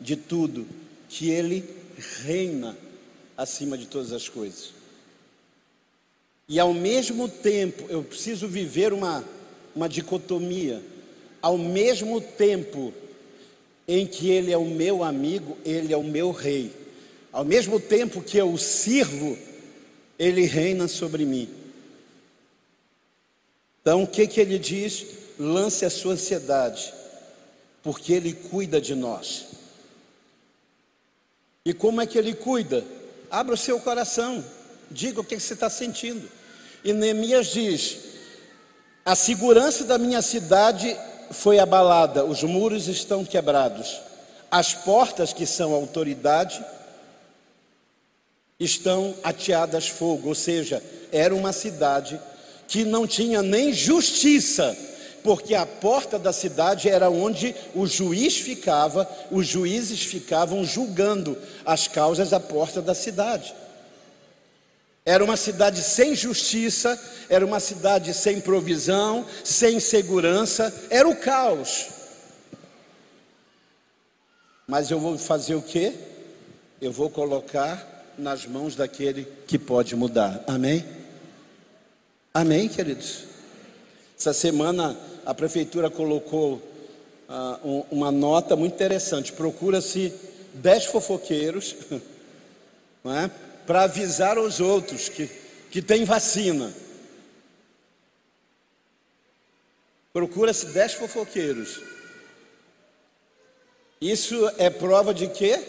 de 0.00 0.16
tudo, 0.16 0.66
que 1.08 1.30
Ele 1.30 1.64
reina 2.24 2.76
acima 3.36 3.76
de 3.76 3.86
todas 3.86 4.12
as 4.12 4.28
coisas. 4.28 4.72
E 6.48 6.58
ao 6.58 6.72
mesmo 6.72 7.28
tempo, 7.28 7.86
eu 7.88 8.02
preciso 8.02 8.48
viver 8.48 8.92
uma, 8.92 9.24
uma 9.74 9.88
dicotomia. 9.88 10.82
Ao 11.42 11.58
mesmo 11.58 12.20
tempo 12.20 12.92
em 13.86 14.06
que 14.06 14.30
Ele 14.30 14.52
é 14.52 14.56
o 14.56 14.64
meu 14.64 15.02
amigo, 15.02 15.58
Ele 15.64 15.92
é 15.92 15.96
o 15.96 16.04
meu 16.04 16.30
rei. 16.30 16.72
Ao 17.30 17.44
mesmo 17.44 17.78
tempo 17.78 18.22
que 18.22 18.38
eu 18.38 18.52
o 18.52 18.58
sirvo, 18.58 19.36
Ele 20.18 20.42
reina 20.46 20.88
sobre 20.88 21.24
mim. 21.24 21.48
Então, 23.82 24.02
o 24.02 24.06
que, 24.06 24.26
que 24.26 24.40
ele 24.40 24.58
diz? 24.58 25.06
Lance 25.38 25.84
a 25.84 25.90
sua 25.90 26.12
ansiedade 26.12 26.92
porque 27.82 28.12
Ele 28.12 28.32
cuida 28.32 28.80
de 28.80 28.94
nós. 28.94 29.46
E 31.64 31.72
como 31.72 32.00
é 32.00 32.06
que 32.06 32.18
Ele 32.18 32.34
cuida? 32.34 32.84
Abra 33.30 33.54
o 33.54 33.58
seu 33.58 33.78
coração, 33.80 34.44
diga 34.90 35.20
o 35.20 35.24
que 35.24 35.38
você 35.38 35.54
está 35.54 35.68
sentindo. 35.68 36.28
E 36.82 36.92
Neemias 36.92 37.48
diz: 37.48 37.98
A 39.04 39.14
segurança 39.14 39.84
da 39.84 39.98
minha 39.98 40.22
cidade 40.22 40.96
foi 41.30 41.58
abalada, 41.58 42.24
os 42.24 42.42
muros 42.42 42.88
estão 42.88 43.24
quebrados, 43.24 44.00
as 44.50 44.72
portas 44.72 45.32
que 45.32 45.44
são 45.44 45.74
autoridade 45.74 46.64
estão 48.58 49.14
ateadas 49.22 49.88
fogo, 49.88 50.28
ou 50.28 50.34
seja, 50.34 50.82
era 51.12 51.34
uma 51.34 51.52
cidade 51.52 52.20
que 52.66 52.84
não 52.84 53.06
tinha 53.06 53.42
nem 53.42 53.72
justiça, 53.72 54.76
porque 55.22 55.54
a 55.54 55.66
porta 55.66 56.18
da 56.18 56.32
cidade 56.32 56.88
era 56.88 57.10
onde 57.10 57.54
o 57.74 57.86
juiz 57.86 58.36
ficava, 58.36 59.08
os 59.30 59.46
juízes 59.46 60.02
ficavam 60.02 60.64
julgando 60.64 61.36
as 61.64 61.88
causas 61.88 62.32
à 62.32 62.40
porta 62.40 62.80
da 62.80 62.94
cidade. 62.94 63.54
Era 65.04 65.24
uma 65.24 65.36
cidade 65.36 65.82
sem 65.82 66.14
justiça, 66.14 67.00
era 67.30 67.44
uma 67.44 67.60
cidade 67.60 68.12
sem 68.12 68.40
provisão, 68.40 69.24
sem 69.42 69.80
segurança, 69.80 70.72
era 70.90 71.08
o 71.08 71.16
caos. 71.16 71.86
Mas 74.66 74.90
eu 74.90 75.00
vou 75.00 75.16
fazer 75.16 75.54
o 75.54 75.62
quê? 75.62 75.94
Eu 76.78 76.92
vou 76.92 77.08
colocar 77.08 78.14
nas 78.18 78.44
mãos 78.44 78.76
daquele 78.76 79.26
que 79.46 79.58
pode 79.58 79.96
mudar. 79.96 80.44
Amém? 80.46 80.84
Amém, 82.34 82.68
queridos? 82.68 83.24
Essa 84.18 84.32
semana 84.32 84.98
a 85.24 85.32
prefeitura 85.32 85.88
colocou 85.88 86.60
ah, 87.28 87.60
um, 87.62 87.84
uma 87.90 88.10
nota 88.10 88.56
muito 88.56 88.74
interessante. 88.74 89.32
Procura-se 89.32 90.12
dez 90.54 90.86
fofoqueiros, 90.86 91.76
não 93.04 93.16
é? 93.16 93.30
para 93.64 93.82
avisar 93.82 94.36
aos 94.36 94.58
outros 94.58 95.08
que, 95.08 95.30
que 95.70 95.80
tem 95.80 96.04
vacina. 96.04 96.74
Procura-se 100.12 100.66
dez 100.66 100.94
fofoqueiros. 100.94 101.80
Isso 104.00 104.50
é 104.58 104.68
prova 104.68 105.14
de 105.14 105.28
quê? 105.28 105.62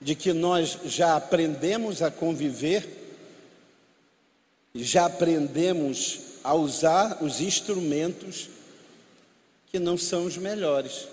De 0.00 0.14
que 0.14 0.32
nós 0.32 0.78
já 0.84 1.16
aprendemos 1.16 2.02
a 2.02 2.10
conviver, 2.10 2.86
já 4.74 5.06
aprendemos 5.06 6.20
a 6.20 6.33
usar 6.52 7.22
os 7.22 7.40
instrumentos 7.40 8.50
que 9.68 9.78
não 9.78 9.96
são 9.96 10.26
os 10.26 10.36
melhores. 10.36 11.08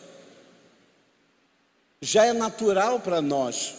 Já 2.01 2.25
é 2.25 2.33
natural 2.33 2.99
para 2.99 3.21
nós 3.21 3.75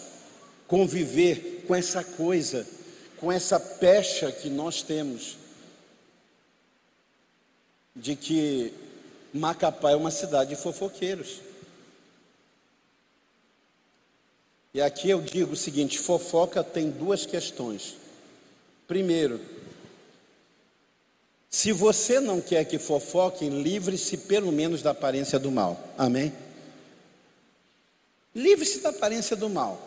conviver 0.66 1.64
com 1.66 1.74
essa 1.74 2.02
coisa, 2.02 2.66
com 3.18 3.30
essa 3.30 3.60
pecha 3.60 4.32
que 4.32 4.48
nós 4.48 4.80
temos, 4.80 5.36
de 7.94 8.16
que 8.16 8.72
Macapá 9.34 9.90
é 9.90 9.96
uma 9.96 10.10
cidade 10.10 10.50
de 10.50 10.56
fofoqueiros. 10.56 11.40
E 14.74 14.80
aqui 14.80 15.10
eu 15.10 15.20
digo 15.20 15.52
o 15.52 15.56
seguinte: 15.56 15.98
fofoca 15.98 16.64
tem 16.64 16.90
duas 16.90 17.26
questões. 17.26 17.96
Primeiro, 18.88 19.40
se 21.54 21.70
você 21.70 22.18
não 22.18 22.40
quer 22.40 22.64
que 22.64 22.78
fofoquem, 22.78 23.62
livre-se 23.62 24.16
pelo 24.16 24.50
menos 24.50 24.80
da 24.80 24.92
aparência 24.92 25.38
do 25.38 25.50
mal. 25.50 25.78
Amém? 25.98 26.32
Livre-se 28.34 28.80
da 28.80 28.88
aparência 28.88 29.36
do 29.36 29.50
mal. 29.50 29.78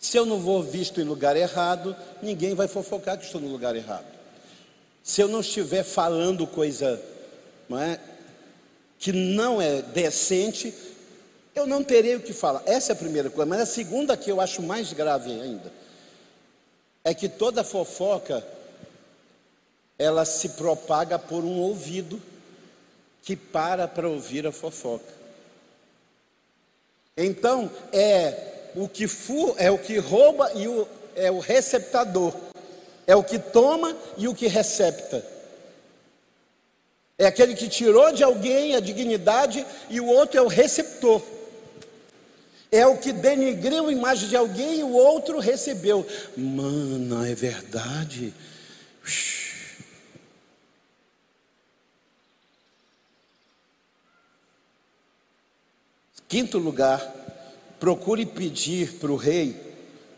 Se 0.00 0.18
eu 0.18 0.26
não 0.26 0.40
vou 0.40 0.60
visto 0.60 1.00
em 1.00 1.04
lugar 1.04 1.36
errado, 1.36 1.94
ninguém 2.20 2.52
vai 2.52 2.66
fofocar 2.66 3.16
que 3.16 3.24
estou 3.24 3.40
no 3.40 3.46
lugar 3.46 3.76
errado. 3.76 4.06
Se 5.04 5.20
eu 5.20 5.28
não 5.28 5.38
estiver 5.38 5.84
falando 5.84 6.48
coisa 6.48 7.00
não 7.68 7.78
é, 7.80 8.00
que 8.98 9.12
não 9.12 9.62
é 9.62 9.80
decente, 9.82 10.74
eu 11.54 11.64
não 11.64 11.84
terei 11.84 12.16
o 12.16 12.20
que 12.20 12.32
falar. 12.32 12.64
Essa 12.66 12.90
é 12.90 12.94
a 12.94 12.96
primeira 12.96 13.30
coisa. 13.30 13.48
Mas 13.48 13.60
a 13.60 13.66
segunda, 13.66 14.16
que 14.16 14.32
eu 14.32 14.40
acho 14.40 14.60
mais 14.62 14.92
grave 14.92 15.30
ainda, 15.30 15.72
é 17.04 17.14
que 17.14 17.28
toda 17.28 17.62
fofoca 17.62 18.44
ela 19.98 20.24
se 20.24 20.50
propaga 20.50 21.18
por 21.18 21.44
um 21.44 21.58
ouvido 21.58 22.20
que 23.22 23.34
para 23.34 23.88
para 23.88 24.08
ouvir 24.08 24.46
a 24.46 24.52
fofoca. 24.52 25.14
Então, 27.16 27.70
é 27.92 28.70
o 28.74 28.88
que 28.88 29.08
fu, 29.08 29.54
é 29.58 29.70
o 29.70 29.78
que 29.78 29.98
rouba 29.98 30.52
e 30.54 30.68
o, 30.68 30.86
é 31.14 31.30
o 31.30 31.38
receptador. 31.38 32.34
É 33.06 33.16
o 33.16 33.24
que 33.24 33.38
toma 33.38 33.96
e 34.18 34.28
o 34.28 34.34
que 34.34 34.46
recepta. 34.46 35.24
É 37.18 37.26
aquele 37.26 37.54
que 37.54 37.68
tirou 37.68 38.12
de 38.12 38.22
alguém 38.22 38.76
a 38.76 38.80
dignidade 38.80 39.66
e 39.88 40.00
o 40.00 40.06
outro 40.06 40.38
é 40.38 40.42
o 40.42 40.48
receptor. 40.48 41.22
É 42.70 42.86
o 42.86 42.98
que 42.98 43.12
denegriu 43.12 43.86
a 43.86 43.92
imagem 43.92 44.28
de 44.28 44.36
alguém 44.36 44.80
e 44.80 44.82
o 44.82 44.92
outro 44.92 45.38
recebeu. 45.38 46.06
Mano, 46.36 47.24
é 47.24 47.34
verdade. 47.34 48.34
Quinto 56.28 56.58
lugar, 56.58 57.14
procure 57.78 58.26
pedir 58.26 58.94
para 58.94 59.12
o 59.12 59.16
rei 59.16 59.54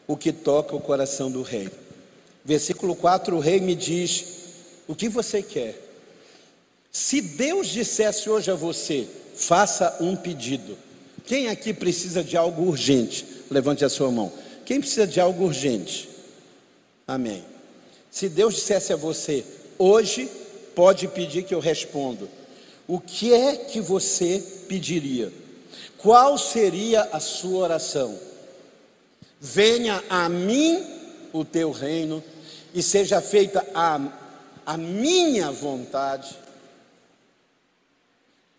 o 0.07 0.17
que 0.17 0.33
toca 0.33 0.75
o 0.75 0.81
coração 0.81 1.31
do 1.31 1.43
rei. 1.43 1.69
Versículo 2.45 2.97
4: 2.97 3.37
o 3.37 3.41
rei 3.41 3.61
me 3.61 3.75
diz: 3.75 4.25
O 4.87 4.95
que 4.95 5.09
você 5.09 5.43
quer? 5.43 5.79
Se 6.91 7.21
Deus 7.21 7.69
dissesse 7.69 8.31
hoje 8.31 8.51
a 8.51 8.55
você, 8.55 9.07
faça 9.35 9.99
um 10.01 10.17
pedido. 10.17 10.77
Quem 11.27 11.49
aqui 11.49 11.75
precisa 11.75 12.25
de 12.25 12.37
algo 12.37 12.63
urgente? 12.63 13.27
Levante 13.51 13.85
a 13.85 13.89
sua 13.89 14.11
mão. 14.11 14.33
Quem 14.65 14.81
precisa 14.81 15.07
de 15.07 15.21
algo 15.21 15.45
urgente? 15.45 16.09
Amém. 17.07 17.45
Se 18.11 18.29
Deus 18.29 18.55
dissesse 18.55 18.93
a 18.93 18.97
você, 18.97 19.45
hoje 19.79 20.29
pode 20.75 21.07
pedir 21.09 21.45
que 21.45 21.55
eu 21.55 21.61
respondo. 21.61 22.29
O 22.87 22.99
que 22.99 23.35
é 23.35 23.57
que 23.57 23.81
você 23.81 24.43
pediria? 24.67 25.31
Qual 25.99 26.39
seria 26.39 27.03
a 27.13 27.19
sua 27.19 27.65
oração? 27.65 28.19
Venha 29.41 30.03
a 30.09 30.29
mim 30.29 30.85
o 31.33 31.45
teu 31.45 31.73
reino 31.73 32.23
e 32.73 32.83
seja 32.83 33.21
feita 33.21 33.67
a, 33.75 34.01
a 34.65 34.77
minha 34.77 35.51
vontade. 35.51 36.37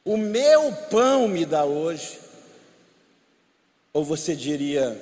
O 0.03 0.17
meu 0.17 0.71
pão 0.89 1.27
me 1.27 1.45
dá 1.45 1.63
hoje. 1.63 2.19
Ou 3.93 4.03
você 4.03 4.35
diria: 4.35 5.01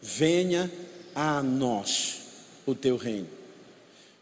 venha 0.00 0.70
a 1.14 1.42
nós 1.42 2.18
o 2.64 2.74
teu 2.74 2.96
reino. 2.96 3.28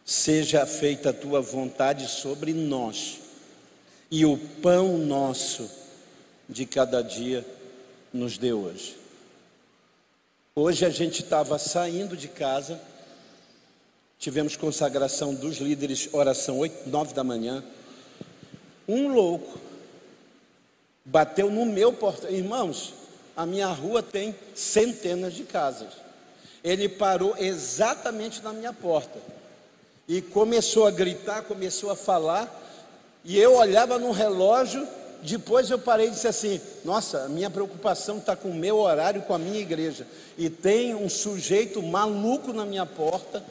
Seja 0.04 0.64
feita 0.66 1.10
a 1.10 1.14
tua 1.14 1.40
vontade 1.40 2.08
sobre 2.08 2.52
nós. 2.54 3.20
E 4.10 4.24
o 4.24 4.38
pão 4.62 4.96
nosso 4.98 5.83
de 6.48 6.66
cada 6.66 7.02
dia 7.02 7.44
nos 8.12 8.38
deu 8.38 8.60
hoje. 8.60 8.96
Hoje 10.54 10.84
a 10.84 10.90
gente 10.90 11.22
estava 11.22 11.58
saindo 11.58 12.16
de 12.16 12.28
casa, 12.28 12.80
tivemos 14.18 14.56
consagração 14.56 15.34
dos 15.34 15.58
líderes, 15.58 16.08
oração 16.12 16.58
8, 16.58 16.88
9 16.88 17.12
da 17.12 17.24
manhã. 17.24 17.64
Um 18.86 19.08
louco 19.08 19.58
bateu 21.04 21.50
no 21.50 21.66
meu 21.66 21.92
portão. 21.92 22.30
Irmãos, 22.30 22.94
a 23.36 23.44
minha 23.44 23.66
rua 23.68 24.02
tem 24.02 24.34
centenas 24.54 25.34
de 25.34 25.42
casas. 25.42 25.92
Ele 26.62 26.88
parou 26.88 27.34
exatamente 27.36 28.42
na 28.42 28.52
minha 28.52 28.72
porta 28.72 29.18
e 30.06 30.22
começou 30.22 30.86
a 30.86 30.90
gritar, 30.90 31.42
começou 31.42 31.90
a 31.90 31.96
falar. 31.96 32.62
E 33.24 33.38
eu 33.38 33.56
olhava 33.56 33.98
no 33.98 34.12
relógio 34.12 34.86
depois 35.24 35.70
eu 35.70 35.78
parei 35.78 36.08
e 36.08 36.10
disse 36.10 36.28
assim: 36.28 36.60
Nossa, 36.84 37.28
minha 37.30 37.48
preocupação 37.48 38.18
está 38.18 38.36
com 38.36 38.50
o 38.50 38.54
meu 38.54 38.76
horário, 38.76 39.22
com 39.22 39.32
a 39.32 39.38
minha 39.38 39.58
igreja. 39.58 40.06
E 40.36 40.50
tem 40.50 40.94
um 40.94 41.08
sujeito 41.08 41.82
maluco 41.82 42.52
na 42.52 42.66
minha 42.66 42.84
porta. 42.84 43.42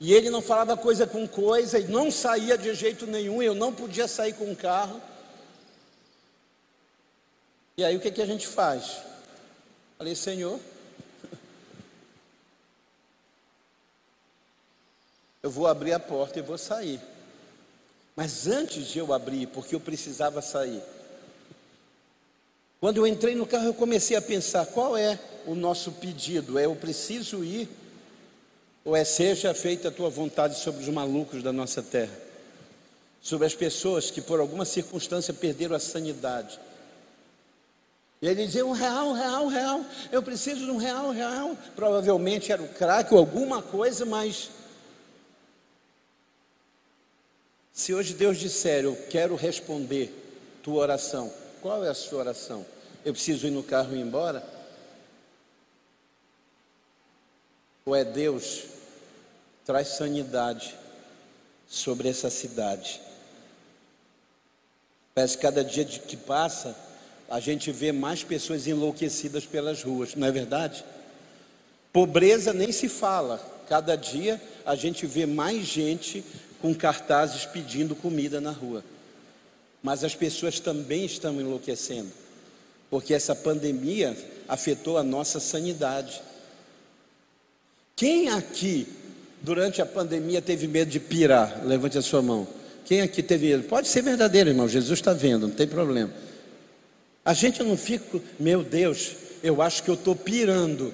E 0.00 0.14
ele 0.14 0.30
não 0.30 0.40
falava 0.40 0.74
coisa 0.74 1.06
com 1.06 1.28
coisa, 1.28 1.78
e 1.78 1.88
não 1.88 2.10
saía 2.10 2.56
de 2.56 2.72
jeito 2.72 3.06
nenhum, 3.06 3.42
eu 3.42 3.54
não 3.54 3.74
podia 3.74 4.08
sair 4.08 4.32
com 4.32 4.50
o 4.50 4.56
carro. 4.56 5.02
E 7.76 7.84
aí 7.84 7.94
o 7.94 8.00
que, 8.00 8.10
que 8.10 8.22
a 8.22 8.26
gente 8.26 8.46
faz? 8.46 9.02
Falei, 9.98 10.14
Senhor, 10.14 10.58
eu 15.42 15.50
vou 15.50 15.66
abrir 15.66 15.92
a 15.92 16.00
porta 16.00 16.38
e 16.38 16.42
vou 16.42 16.56
sair. 16.56 17.17
Mas 18.18 18.48
antes 18.48 18.88
de 18.88 18.98
eu 18.98 19.12
abrir, 19.12 19.46
porque 19.46 19.76
eu 19.76 19.78
precisava 19.78 20.42
sair, 20.42 20.82
quando 22.80 22.96
eu 22.96 23.06
entrei 23.06 23.36
no 23.36 23.46
carro, 23.46 23.66
eu 23.66 23.74
comecei 23.74 24.16
a 24.16 24.20
pensar: 24.20 24.66
qual 24.66 24.96
é 24.96 25.20
o 25.46 25.54
nosso 25.54 25.92
pedido? 25.92 26.58
É 26.58 26.64
eu 26.64 26.74
preciso 26.74 27.44
ir? 27.44 27.68
Ou 28.84 28.96
é 28.96 29.04
seja 29.04 29.54
feita 29.54 29.86
a 29.86 29.92
tua 29.92 30.10
vontade 30.10 30.58
sobre 30.58 30.82
os 30.82 30.88
malucos 30.88 31.44
da 31.44 31.52
nossa 31.52 31.80
terra? 31.80 32.10
Sobre 33.22 33.46
as 33.46 33.54
pessoas 33.54 34.10
que 34.10 34.20
por 34.20 34.40
alguma 34.40 34.64
circunstância 34.64 35.32
perderam 35.32 35.76
a 35.76 35.78
sanidade? 35.78 36.58
E 38.20 38.26
ele 38.26 38.46
dizia: 38.46 38.66
um 38.66 38.72
real, 38.72 39.10
um 39.10 39.12
real, 39.12 39.44
um 39.44 39.48
real. 39.48 39.84
Eu 40.10 40.24
preciso 40.24 40.64
de 40.64 40.70
um 40.72 40.76
real, 40.76 41.10
um 41.10 41.12
real. 41.12 41.56
Provavelmente 41.76 42.50
era 42.50 42.62
o 42.62 42.68
crack 42.68 43.14
ou 43.14 43.20
alguma 43.20 43.62
coisa, 43.62 44.04
mas. 44.04 44.50
Se 47.78 47.94
hoje 47.94 48.12
Deus 48.12 48.38
disser, 48.38 48.82
eu 48.82 48.96
quero 49.08 49.36
responder 49.36 50.12
tua 50.64 50.82
oração, 50.82 51.32
qual 51.62 51.84
é 51.84 51.88
a 51.88 51.94
sua 51.94 52.18
oração? 52.18 52.66
Eu 53.04 53.12
preciso 53.12 53.46
ir 53.46 53.52
no 53.52 53.62
carro 53.62 53.94
e 53.94 54.00
ir 54.00 54.02
embora? 54.02 54.44
Ou 57.86 57.94
é 57.94 58.04
Deus 58.04 58.64
traz 59.64 59.90
sanidade 59.90 60.74
sobre 61.68 62.08
essa 62.08 62.28
cidade? 62.28 63.00
Parece 65.14 65.36
que 65.36 65.42
cada 65.42 65.62
dia 65.62 65.84
que 65.84 66.16
passa, 66.16 66.76
a 67.30 67.38
gente 67.38 67.70
vê 67.70 67.92
mais 67.92 68.24
pessoas 68.24 68.66
enlouquecidas 68.66 69.46
pelas 69.46 69.84
ruas, 69.84 70.16
não 70.16 70.26
é 70.26 70.32
verdade? 70.32 70.84
Pobreza 71.92 72.52
nem 72.52 72.72
se 72.72 72.88
fala. 72.88 73.40
Cada 73.68 73.96
dia 73.96 74.40
a 74.64 74.74
gente 74.74 75.06
vê 75.06 75.26
mais 75.26 75.66
gente 75.66 76.24
com 76.60 76.74
cartazes 76.74 77.44
pedindo 77.44 77.94
comida 77.94 78.40
na 78.40 78.50
rua. 78.50 78.82
Mas 79.82 80.02
as 80.02 80.14
pessoas 80.14 80.58
também 80.58 81.04
estão 81.04 81.40
enlouquecendo, 81.40 82.10
porque 82.90 83.14
essa 83.14 83.34
pandemia 83.34 84.16
afetou 84.48 84.98
a 84.98 85.02
nossa 85.02 85.38
sanidade. 85.38 86.20
Quem 87.94 88.28
aqui, 88.30 88.86
durante 89.42 89.80
a 89.82 89.86
pandemia, 89.86 90.42
teve 90.42 90.66
medo 90.66 90.90
de 90.90 90.98
pirar? 90.98 91.64
Levante 91.64 91.98
a 91.98 92.02
sua 92.02 92.22
mão. 92.22 92.46
Quem 92.84 93.02
aqui 93.02 93.22
teve 93.22 93.48
medo? 93.48 93.64
Pode 93.64 93.86
ser 93.88 94.02
verdadeiro, 94.02 94.50
irmão. 94.50 94.68
Jesus 94.68 94.98
está 94.98 95.12
vendo, 95.12 95.46
não 95.46 95.54
tem 95.54 95.66
problema. 95.66 96.12
A 97.24 97.34
gente 97.34 97.62
não 97.62 97.76
fica, 97.76 98.20
meu 98.40 98.64
Deus, 98.64 99.12
eu 99.42 99.60
acho 99.60 99.82
que 99.82 99.90
eu 99.90 99.94
estou 99.94 100.16
pirando. 100.16 100.92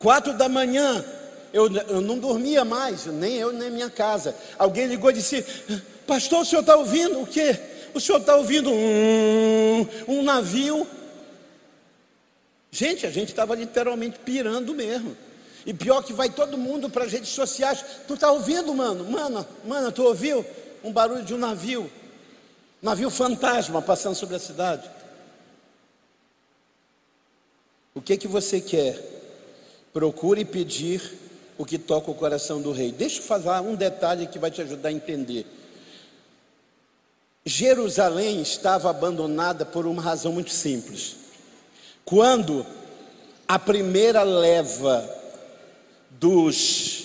Quatro 0.00 0.32
da 0.32 0.48
manhã, 0.48 1.04
eu, 1.52 1.70
eu 1.70 2.00
não 2.00 2.18
dormia 2.18 2.64
mais, 2.64 3.04
nem 3.04 3.36
eu, 3.36 3.52
nem 3.52 3.70
minha 3.70 3.90
casa. 3.90 4.34
Alguém 4.58 4.86
ligou 4.86 5.10
e 5.10 5.14
disse: 5.14 5.42
Pastor, 6.06 6.40
o 6.40 6.44
senhor 6.44 6.62
está 6.62 6.74
ouvindo 6.74 7.20
o 7.20 7.26
quê? 7.26 7.54
O 7.92 8.00
senhor 8.00 8.18
está 8.18 8.34
ouvindo 8.34 8.70
um, 8.70 9.86
um 10.08 10.22
navio? 10.22 10.86
Gente, 12.70 13.06
a 13.06 13.10
gente 13.10 13.28
estava 13.28 13.54
literalmente 13.54 14.18
pirando 14.20 14.74
mesmo. 14.74 15.14
E 15.66 15.74
pior 15.74 16.02
que 16.02 16.14
vai 16.14 16.30
todo 16.30 16.56
mundo 16.56 16.88
para 16.88 17.04
as 17.04 17.12
redes 17.12 17.28
sociais. 17.28 17.84
Tu 18.08 18.14
está 18.14 18.32
ouvindo, 18.32 18.72
mano? 18.72 19.04
Mano, 19.04 19.46
mano, 19.66 19.92
tu 19.92 20.02
ouviu 20.02 20.46
um 20.82 20.90
barulho 20.90 21.24
de 21.24 21.34
um 21.34 21.38
navio? 21.38 21.92
Navio 22.80 23.10
fantasma 23.10 23.82
passando 23.82 24.14
sobre 24.14 24.36
a 24.36 24.38
cidade. 24.38 24.90
O 27.94 28.00
que 28.00 28.16
que 28.16 28.26
você 28.26 28.62
quer? 28.62 29.19
Procure 29.92 30.44
pedir 30.44 31.18
o 31.58 31.64
que 31.64 31.78
toca 31.78 32.10
o 32.10 32.14
coração 32.14 32.60
do 32.60 32.72
rei. 32.72 32.92
Deixa 32.92 33.18
eu 33.18 33.24
falar 33.24 33.60
um 33.60 33.74
detalhe 33.74 34.26
que 34.26 34.38
vai 34.38 34.50
te 34.50 34.62
ajudar 34.62 34.88
a 34.88 34.92
entender. 34.92 35.46
Jerusalém 37.44 38.40
estava 38.40 38.90
abandonada 38.90 39.64
por 39.64 39.86
uma 39.86 40.00
razão 40.00 40.32
muito 40.32 40.50
simples. 40.50 41.16
Quando 42.04 42.64
a 43.48 43.58
primeira 43.58 44.22
leva 44.22 45.08
dos, 46.10 47.04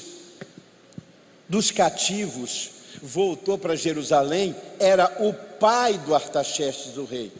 dos 1.49 1.71
cativos 1.71 2.71
voltou 3.01 3.57
para 3.57 3.75
Jerusalém, 3.75 4.55
era 4.79 5.17
o 5.19 5.33
pai 5.33 5.97
do 5.97 6.13
Artaxerxes, 6.13 6.97
o 6.97 7.05
rei. 7.05 7.31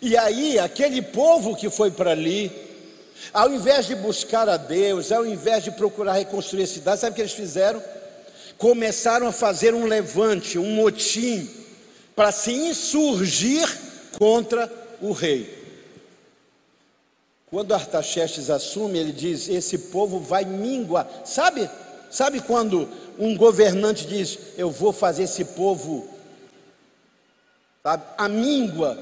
E 0.00 0.16
aí, 0.16 0.58
aquele 0.58 1.02
povo 1.02 1.56
que 1.56 1.68
foi 1.68 1.90
para 1.90 2.12
ali, 2.12 2.50
ao 3.32 3.52
invés 3.52 3.86
de 3.86 3.94
buscar 3.94 4.48
a 4.48 4.56
Deus, 4.56 5.12
ao 5.12 5.26
invés 5.26 5.64
de 5.64 5.70
procurar 5.70 6.14
reconstruir 6.14 6.62
a 6.62 6.66
cidade, 6.66 7.00
sabe 7.00 7.12
o 7.12 7.14
que 7.14 7.22
eles 7.22 7.32
fizeram? 7.32 7.82
Começaram 8.56 9.26
a 9.26 9.32
fazer 9.32 9.74
um 9.74 9.86
levante, 9.86 10.58
um 10.58 10.74
motim, 10.74 11.50
para 12.16 12.32
se 12.32 12.52
insurgir 12.52 13.68
contra 14.18 14.70
o 15.00 15.12
rei. 15.12 15.62
Quando 17.46 17.74
Artaxerxes 17.74 18.48
assume, 18.48 18.98
ele 18.98 19.12
diz: 19.12 19.48
Esse 19.48 19.76
povo 19.76 20.18
vai 20.18 20.44
minguar. 20.44 21.06
Sabe? 21.24 21.68
Sabe 22.10 22.40
quando 22.40 22.88
um 23.18 23.36
governante 23.36 24.06
diz: 24.06 24.38
Eu 24.56 24.70
vou 24.70 24.92
fazer 24.92 25.24
esse 25.24 25.44
povo 25.44 26.08
sabe, 27.82 28.04
a 28.16 28.28
míngua. 28.28 28.98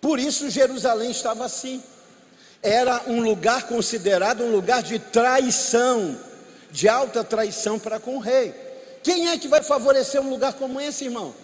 Por 0.00 0.18
isso 0.18 0.50
Jerusalém 0.50 1.10
estava 1.10 1.44
assim. 1.44 1.82
Era 2.62 3.02
um 3.08 3.20
lugar 3.20 3.66
considerado 3.66 4.44
um 4.44 4.52
lugar 4.52 4.82
de 4.82 4.98
traição, 4.98 6.16
de 6.70 6.88
alta 6.88 7.24
traição 7.24 7.78
para 7.78 7.98
com 7.98 8.16
o 8.16 8.20
rei. 8.20 8.54
Quem 9.02 9.28
é 9.30 9.38
que 9.38 9.48
vai 9.48 9.62
favorecer 9.62 10.20
um 10.20 10.30
lugar 10.30 10.52
como 10.52 10.80
esse, 10.80 11.06
irmão? 11.06 11.34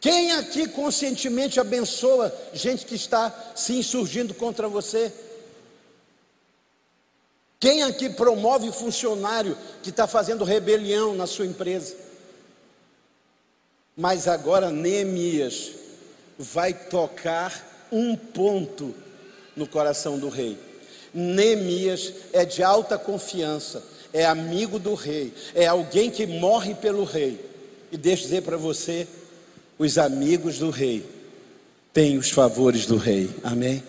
Quem 0.00 0.32
aqui 0.32 0.68
conscientemente 0.68 1.58
abençoa 1.58 2.32
gente 2.52 2.84
que 2.84 2.94
está 2.94 3.34
se 3.56 3.72
insurgindo 3.72 4.34
contra 4.34 4.68
você? 4.68 5.12
Quem 7.58 7.82
aqui 7.82 8.08
promove 8.10 8.70
funcionário 8.70 9.56
que 9.82 9.90
está 9.90 10.06
fazendo 10.06 10.44
rebelião 10.44 11.14
na 11.14 11.26
sua 11.26 11.46
empresa? 11.46 11.96
Mas 13.96 14.28
agora 14.28 14.70
Neemias 14.70 15.72
vai 16.38 16.72
tocar 16.72 17.88
um 17.90 18.14
ponto 18.14 18.94
no 19.58 19.66
coração 19.66 20.18
do 20.18 20.28
rei. 20.28 20.56
Neemias 21.12 22.12
é 22.32 22.44
de 22.44 22.62
alta 22.62 22.96
confiança, 22.96 23.82
é 24.12 24.24
amigo 24.24 24.78
do 24.78 24.94
rei, 24.94 25.34
é 25.54 25.66
alguém 25.66 26.10
que 26.10 26.26
morre 26.26 26.74
pelo 26.74 27.04
rei. 27.04 27.44
E 27.90 27.96
deixa 27.96 28.22
eu 28.22 28.28
dizer 28.28 28.42
para 28.42 28.56
você: 28.56 29.06
os 29.78 29.98
amigos 29.98 30.58
do 30.58 30.70
rei 30.70 31.04
têm 31.92 32.16
os 32.16 32.30
favores 32.30 32.86
do 32.86 32.96
rei. 32.96 33.30
Amém? 33.42 33.82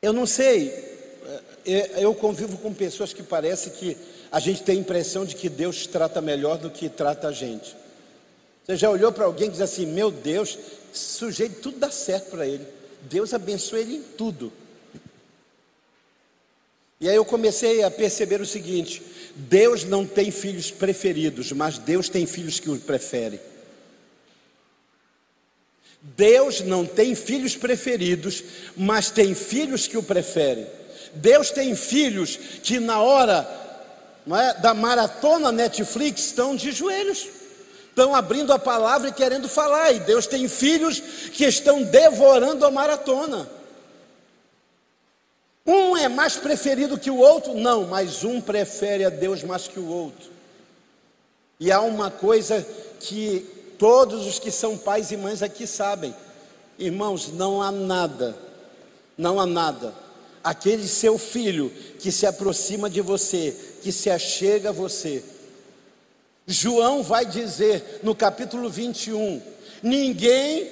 Eu 0.00 0.12
não 0.12 0.26
sei, 0.26 0.68
é, 1.66 1.72
é, 1.72 2.04
eu 2.04 2.14
convivo 2.14 2.58
com 2.58 2.72
pessoas 2.72 3.12
que 3.12 3.24
parece 3.24 3.70
que 3.70 3.96
a 4.30 4.38
gente 4.38 4.62
tem 4.62 4.76
a 4.76 4.80
impressão 4.80 5.24
de 5.24 5.34
que 5.34 5.48
Deus 5.48 5.86
trata 5.86 6.20
melhor 6.20 6.58
do 6.58 6.70
que 6.70 6.88
trata 6.88 7.28
a 7.28 7.32
gente. 7.32 7.74
Você 8.66 8.76
já 8.76 8.90
olhou 8.90 9.12
para 9.12 9.24
alguém 9.24 9.46
e 9.46 9.52
diz 9.52 9.60
assim: 9.60 9.86
Meu 9.86 10.10
Deus, 10.10 10.58
sujeito, 10.92 11.60
tudo 11.60 11.78
dá 11.78 11.90
certo 11.90 12.30
para 12.30 12.46
ele. 12.46 12.66
Deus 13.02 13.32
abençoa 13.32 13.78
ele 13.78 13.96
em 13.96 14.02
tudo. 14.02 14.52
E 17.00 17.08
aí 17.08 17.14
eu 17.14 17.24
comecei 17.24 17.84
a 17.84 17.90
perceber 17.90 18.40
o 18.40 18.46
seguinte: 18.46 19.00
Deus 19.36 19.84
não 19.84 20.04
tem 20.04 20.32
filhos 20.32 20.72
preferidos, 20.72 21.52
mas 21.52 21.78
Deus 21.78 22.08
tem 22.08 22.26
filhos 22.26 22.58
que 22.58 22.68
o 22.68 22.76
preferem. 22.78 23.38
Deus 26.00 26.60
não 26.60 26.84
tem 26.84 27.14
filhos 27.14 27.56
preferidos, 27.56 28.42
mas 28.76 29.10
tem 29.10 29.32
filhos 29.34 29.86
que 29.86 29.96
o 29.96 30.02
preferem. 30.02 30.66
Deus 31.14 31.50
tem 31.50 31.74
filhos 31.76 32.36
que 32.62 32.80
na 32.80 33.00
hora 33.00 33.48
é, 34.28 34.60
da 34.60 34.74
maratona 34.74 35.52
Netflix 35.52 36.26
estão 36.26 36.56
de 36.56 36.72
joelhos, 36.72 37.28
estão 37.96 38.14
abrindo 38.14 38.52
a 38.52 38.58
palavra 38.58 39.08
e 39.08 39.12
querendo 39.12 39.48
falar. 39.48 39.90
E 39.90 40.00
Deus 40.00 40.26
tem 40.26 40.46
filhos 40.46 41.00
que 41.32 41.46
estão 41.46 41.82
devorando 41.82 42.66
a 42.66 42.70
maratona. 42.70 43.48
Um 45.66 45.96
é 45.96 46.06
mais 46.06 46.36
preferido 46.36 46.98
que 46.98 47.10
o 47.10 47.16
outro? 47.16 47.54
Não, 47.54 47.86
mas 47.86 48.22
um 48.22 48.38
prefere 48.38 49.06
a 49.06 49.08
Deus 49.08 49.42
mais 49.42 49.66
que 49.66 49.80
o 49.80 49.88
outro. 49.88 50.30
E 51.58 51.72
há 51.72 51.80
uma 51.80 52.10
coisa 52.10 52.64
que 53.00 53.40
todos 53.78 54.26
os 54.26 54.38
que 54.38 54.50
são 54.50 54.76
pais 54.76 55.10
e 55.10 55.16
mães 55.16 55.42
aqui 55.42 55.66
sabem. 55.66 56.14
Irmãos, 56.78 57.32
não 57.32 57.62
há 57.62 57.72
nada, 57.72 58.36
não 59.16 59.40
há 59.40 59.46
nada. 59.46 59.94
Aquele 60.44 60.86
seu 60.86 61.16
filho 61.16 61.72
que 61.98 62.12
se 62.12 62.26
aproxima 62.26 62.90
de 62.90 63.00
você, 63.00 63.56
que 63.82 63.90
se 63.90 64.10
achega 64.10 64.68
a 64.68 64.72
você. 64.72 65.24
João 66.46 67.02
vai 67.02 67.26
dizer 67.26 68.00
no 68.02 68.14
capítulo 68.14 68.70
21: 68.70 69.42
ninguém 69.82 70.70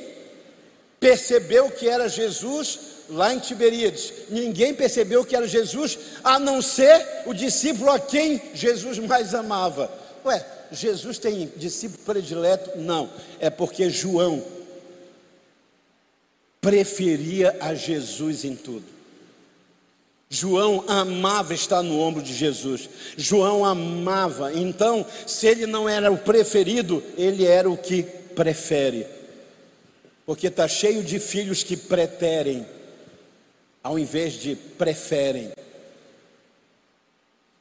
percebeu 1.00 1.70
que 1.70 1.88
era 1.88 2.08
Jesus 2.08 2.78
lá 3.08 3.34
em 3.34 3.38
Tiberíades. 3.38 4.12
Ninguém 4.30 4.72
percebeu 4.72 5.24
que 5.24 5.36
era 5.36 5.48
Jesus, 5.48 5.98
a 6.22 6.38
não 6.38 6.62
ser 6.62 7.24
o 7.26 7.34
discípulo 7.34 7.90
a 7.90 7.98
quem 7.98 8.40
Jesus 8.54 8.98
mais 8.98 9.34
amava. 9.34 9.90
Ué, 10.24 10.44
Jesus 10.70 11.18
tem 11.18 11.52
discípulo 11.56 12.02
predileto? 12.04 12.78
Não, 12.78 13.10
é 13.38 13.50
porque 13.50 13.90
João 13.90 14.42
preferia 16.60 17.56
a 17.60 17.74
Jesus 17.74 18.44
em 18.44 18.56
tudo. 18.56 18.93
João 20.34 20.84
amava 20.88 21.54
estar 21.54 21.80
no 21.80 22.00
ombro 22.00 22.20
de 22.20 22.34
Jesus. 22.34 22.90
João 23.16 23.64
amava. 23.64 24.52
Então, 24.52 25.06
se 25.26 25.46
ele 25.46 25.64
não 25.64 25.88
era 25.88 26.10
o 26.10 26.18
preferido, 26.18 27.00
ele 27.16 27.46
era 27.46 27.70
o 27.70 27.76
que 27.76 28.02
prefere. 28.02 29.06
Porque 30.26 30.48
está 30.48 30.66
cheio 30.66 31.04
de 31.04 31.20
filhos 31.20 31.62
que 31.62 31.76
preterem, 31.76 32.66
ao 33.80 33.96
invés 33.96 34.32
de 34.32 34.56
preferem. 34.56 35.52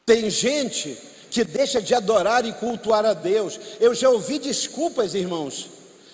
Tem 0.03 0.27
gente 0.31 0.97
que 1.29 1.43
deixa 1.43 1.79
de 1.79 1.93
adorar 1.93 2.43
e 2.43 2.53
cultuar 2.53 3.05
a 3.05 3.13
Deus. 3.13 3.59
Eu 3.79 3.93
já 3.93 4.09
ouvi 4.09 4.39
desculpas, 4.39 5.13
irmãos, 5.13 5.69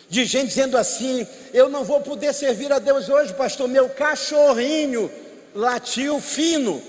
de 0.10 0.26
gente 0.26 0.47
dizendo 0.47 0.78
assim: 0.78 1.26
eu 1.53 1.70
não 1.70 1.86
vou 1.86 2.01
poder 2.01 2.34
servir 2.34 2.74
a 2.74 2.80
Deus 2.80 3.07
hoje, 3.07 3.34
pastor, 3.34 3.70
meu 3.70 3.88
cachorrinho 3.88 5.10
latiu 5.54 6.20
fino. 6.20 6.82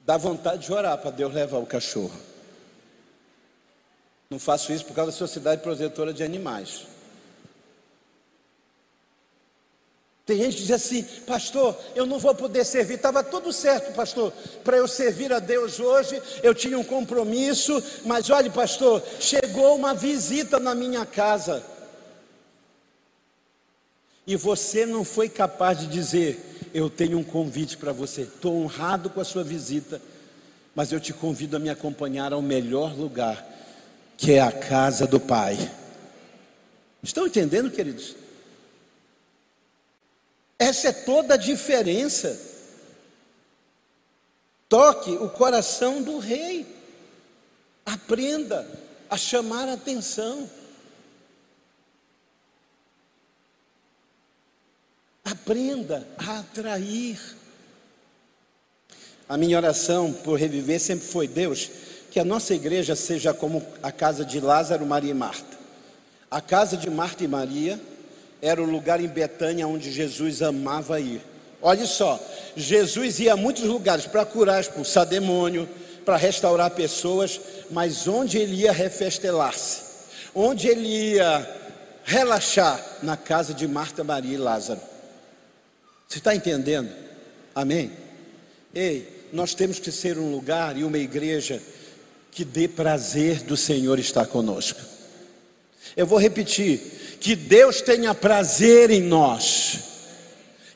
Dá 0.00 0.16
vontade 0.16 0.66
de 0.66 0.72
orar 0.72 0.98
para 0.98 1.10
Deus 1.10 1.32
levar 1.32 1.58
o 1.58 1.66
cachorro. 1.66 2.18
Não 4.28 4.38
faço 4.38 4.72
isso 4.72 4.84
por 4.84 4.94
causa 4.94 5.12
da 5.12 5.16
sociedade 5.16 5.62
protetora 5.62 6.12
de 6.12 6.22
animais. 6.22 6.86
Tem 10.26 10.38
gente 10.38 10.56
que 10.56 10.62
diz 10.62 10.70
assim, 10.70 11.02
pastor, 11.26 11.78
eu 11.94 12.06
não 12.06 12.18
vou 12.18 12.34
poder 12.34 12.64
servir. 12.64 12.94
Estava 12.94 13.22
tudo 13.22 13.52
certo, 13.52 13.94
pastor, 13.94 14.32
para 14.62 14.78
eu 14.78 14.88
servir 14.88 15.30
a 15.32 15.38
Deus 15.38 15.78
hoje. 15.78 16.20
Eu 16.42 16.54
tinha 16.54 16.78
um 16.78 16.84
compromisso, 16.84 17.82
mas 18.06 18.30
olhe, 18.30 18.48
pastor, 18.48 19.02
chegou 19.20 19.76
uma 19.76 19.92
visita 19.92 20.58
na 20.58 20.74
minha 20.74 21.04
casa. 21.04 21.62
E 24.26 24.36
você 24.36 24.86
não 24.86 25.04
foi 25.04 25.28
capaz 25.28 25.78
de 25.80 25.86
dizer: 25.86 26.70
Eu 26.72 26.88
tenho 26.88 27.18
um 27.18 27.24
convite 27.24 27.76
para 27.76 27.92
você. 27.92 28.22
Estou 28.22 28.56
honrado 28.62 29.10
com 29.10 29.20
a 29.20 29.24
sua 29.24 29.44
visita, 29.44 30.00
mas 30.74 30.92
eu 30.92 31.00
te 31.00 31.12
convido 31.12 31.56
a 31.56 31.60
me 31.60 31.68
acompanhar 31.68 32.32
ao 32.32 32.40
melhor 32.40 32.96
lugar, 32.96 33.46
que 34.16 34.32
é 34.32 34.40
a 34.40 34.52
casa 34.52 35.06
do 35.06 35.20
Pai. 35.20 35.70
Estão 37.02 37.26
entendendo, 37.26 37.70
queridos? 37.70 38.16
Essa 40.58 40.88
é 40.88 40.92
toda 40.92 41.34
a 41.34 41.38
diferença. 41.38 42.40
Toque 44.68 45.10
o 45.10 45.28
coração 45.28 46.02
do 46.02 46.18
rei. 46.18 46.66
Aprenda 47.84 48.66
a 49.10 49.18
chamar 49.18 49.68
a 49.68 49.74
atenção. 49.74 50.48
Aprenda 55.24 56.06
a 56.18 56.40
atrair. 56.40 57.18
A 59.26 59.38
minha 59.38 59.56
oração 59.56 60.12
por 60.12 60.38
reviver 60.38 60.78
sempre 60.78 61.06
foi: 61.06 61.26
Deus, 61.26 61.70
que 62.10 62.20
a 62.20 62.24
nossa 62.24 62.54
igreja 62.54 62.94
seja 62.94 63.32
como 63.32 63.64
a 63.82 63.90
casa 63.90 64.24
de 64.24 64.38
Lázaro, 64.38 64.84
Maria 64.84 65.12
e 65.12 65.14
Marta. 65.14 65.56
A 66.30 66.40
casa 66.40 66.76
de 66.76 66.90
Marta 66.90 67.24
e 67.24 67.28
Maria 67.28 67.80
era 68.42 68.62
o 68.62 68.70
lugar 68.70 69.00
em 69.00 69.08
Betânia 69.08 69.66
onde 69.66 69.90
Jesus 69.90 70.42
amava 70.42 71.00
ir. 71.00 71.22
Olha 71.62 71.86
só, 71.86 72.20
Jesus 72.54 73.18
ia 73.20 73.32
a 73.32 73.36
muitos 73.36 73.64
lugares 73.64 74.06
para 74.06 74.26
curar, 74.26 74.60
expulsar 74.60 75.06
demônio, 75.06 75.66
para 76.04 76.18
restaurar 76.18 76.70
pessoas, 76.70 77.40
mas 77.70 78.06
onde 78.06 78.36
ele 78.36 78.56
ia 78.56 78.72
refestelar-se, 78.72 79.80
onde 80.34 80.68
ele 80.68 80.86
ia 80.86 81.48
relaxar, 82.04 82.84
na 83.02 83.16
casa 83.16 83.54
de 83.54 83.66
Marta, 83.66 84.04
Maria 84.04 84.34
e 84.34 84.36
Lázaro. 84.36 84.80
Você 86.14 86.18
está 86.20 86.32
entendendo? 86.32 86.94
Amém? 87.52 87.90
Ei, 88.72 89.26
nós 89.32 89.52
temos 89.52 89.80
que 89.80 89.90
ser 89.90 90.16
um 90.16 90.30
lugar 90.30 90.78
e 90.78 90.84
uma 90.84 90.96
igreja 90.96 91.60
que 92.30 92.44
dê 92.44 92.68
prazer 92.68 93.42
do 93.42 93.56
Senhor 93.56 93.98
estar 93.98 94.24
conosco. 94.26 94.80
Eu 95.96 96.06
vou 96.06 96.16
repetir: 96.16 97.18
que 97.18 97.34
Deus 97.34 97.80
tenha 97.80 98.14
prazer 98.14 98.92
em 98.92 99.02
nós, 99.02 99.80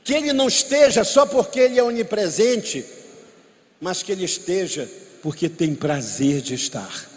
que 0.03 0.13
Ele 0.13 0.33
não 0.33 0.49
esteja 0.49 1.05
só 1.05 1.25
porque 1.25 1.61
Ele 1.61 1.79
é 1.79 1.85
onipresente, 1.85 2.85
mas 3.81 4.03
que 4.03 4.11
Ele 4.11 4.25
esteja 4.25 4.91
porque 5.23 5.49
tem 5.49 5.73
prazer 5.73 6.41
de 6.41 6.55
estar. 6.55 7.09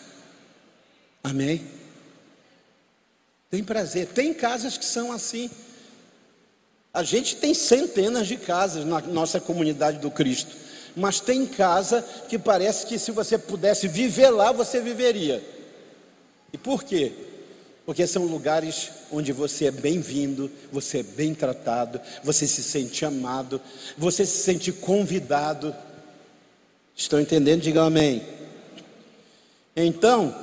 Amém? 1.23 1.65
Tem 3.49 3.63
prazer. 3.63 4.09
Tem 4.09 4.31
casas 4.31 4.77
que 4.77 4.85
são 4.85 5.11
assim. 5.11 5.49
A 6.93 7.03
gente 7.03 7.37
tem 7.37 7.53
centenas 7.53 8.27
de 8.27 8.35
casas 8.35 8.85
na 8.85 8.99
nossa 9.01 9.39
comunidade 9.39 9.99
do 9.99 10.11
Cristo, 10.11 10.55
mas 10.95 11.19
tem 11.19 11.45
casa 11.45 12.05
que 12.27 12.37
parece 12.37 12.85
que 12.85 12.99
se 12.99 13.11
você 13.11 13.37
pudesse 13.37 13.87
viver 13.87 14.29
lá, 14.29 14.51
você 14.51 14.81
viveria. 14.81 15.41
E 16.51 16.57
por 16.57 16.83
quê? 16.83 17.13
Porque 17.85 18.05
são 18.05 18.25
lugares 18.25 18.91
onde 19.11 19.31
você 19.31 19.65
é 19.65 19.71
bem-vindo, 19.71 20.51
você 20.71 20.99
é 20.99 21.03
bem 21.03 21.33
tratado, 21.33 21.99
você 22.23 22.45
se 22.45 22.61
sente 22.61 23.05
amado, 23.05 23.61
você 23.97 24.25
se 24.25 24.43
sente 24.43 24.71
convidado. 24.71 25.73
Estão 26.95 27.21
entendendo? 27.21 27.61
Digam 27.61 27.85
amém. 27.85 28.21
Então, 29.75 30.35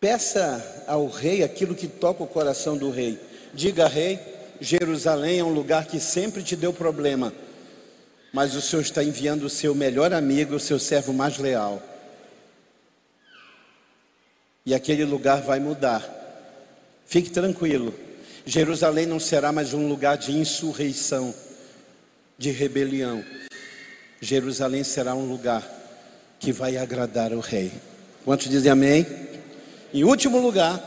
Peça 0.00 0.84
ao 0.86 1.08
rei 1.08 1.42
aquilo 1.42 1.74
que 1.74 1.88
toca 1.88 2.22
o 2.22 2.26
coração 2.26 2.76
do 2.76 2.90
rei. 2.90 3.18
Diga, 3.52 3.88
rei, 3.88 4.20
Jerusalém 4.60 5.40
é 5.40 5.44
um 5.44 5.52
lugar 5.52 5.86
que 5.86 5.98
sempre 5.98 6.42
te 6.42 6.54
deu 6.54 6.72
problema, 6.72 7.32
mas 8.32 8.54
o 8.54 8.60
Senhor 8.60 8.82
está 8.82 9.02
enviando 9.02 9.44
o 9.44 9.50
seu 9.50 9.74
melhor 9.74 10.12
amigo, 10.12 10.54
o 10.54 10.60
seu 10.60 10.78
servo 10.78 11.12
mais 11.12 11.38
leal. 11.38 11.82
E 14.64 14.74
aquele 14.74 15.04
lugar 15.04 15.42
vai 15.42 15.58
mudar. 15.58 16.14
Fique 17.06 17.30
tranquilo. 17.30 17.92
Jerusalém 18.44 19.06
não 19.06 19.18
será 19.18 19.50
mais 19.50 19.74
um 19.74 19.88
lugar 19.88 20.16
de 20.16 20.32
insurreição, 20.32 21.34
de 22.36 22.50
rebelião. 22.50 23.24
Jerusalém 24.20 24.84
será 24.84 25.14
um 25.14 25.26
lugar 25.26 25.66
que 26.38 26.52
vai 26.52 26.76
agradar 26.76 27.32
o 27.32 27.40
rei. 27.40 27.72
Quantos 28.24 28.48
dizem 28.48 28.70
amém? 28.70 29.06
Em 29.92 30.04
último 30.04 30.38
lugar, 30.38 30.82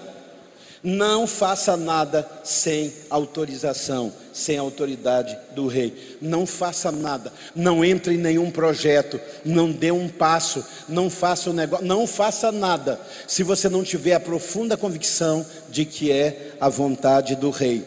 não 0.84 1.28
faça 1.28 1.78
nada 1.78 2.28
sem 2.44 2.92
autorização, 3.10 4.12
sem 4.34 4.58
autoridade 4.58 5.38
do 5.52 5.68
rei. 5.68 6.18
Não 6.20 6.48
faça 6.48 6.92
nada, 6.92 7.32
não 7.56 7.86
entre 7.86 8.16
em 8.16 8.18
nenhum 8.18 8.50
projeto, 8.50 9.20
não 9.46 9.72
dê 9.72 9.92
um 9.92 10.08
passo, 10.08 10.66
não 10.90 11.10
faça 11.10 11.52
um 11.52 11.54
negócio, 11.54 11.86
não 11.86 12.08
faça 12.08 12.52
nada, 12.52 13.00
se 13.28 13.44
você 13.44 13.70
não 13.70 13.84
tiver 13.84 14.14
a 14.14 14.20
profunda 14.20 14.76
convicção 14.76 15.46
de 15.70 15.86
que 15.86 16.12
é 16.12 16.54
a 16.60 16.68
vontade 16.68 17.36
do 17.36 17.52
rei. 17.52 17.86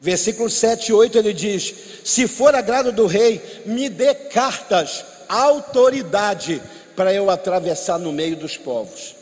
Versículo 0.00 0.50
7 0.50 0.88
e 0.88 0.92
8 0.92 1.18
ele 1.18 1.32
diz: 1.32 1.72
Se 2.02 2.26
for 2.26 2.54
agrado 2.54 2.90
do 2.90 3.06
rei, 3.06 3.40
me 3.64 3.88
dê 3.88 4.12
cartas, 4.12 5.04
autoridade, 5.28 6.60
para 6.96 7.14
eu 7.14 7.30
atravessar 7.30 7.98
no 7.98 8.12
meio 8.12 8.36
dos 8.36 8.56
povos 8.56 9.13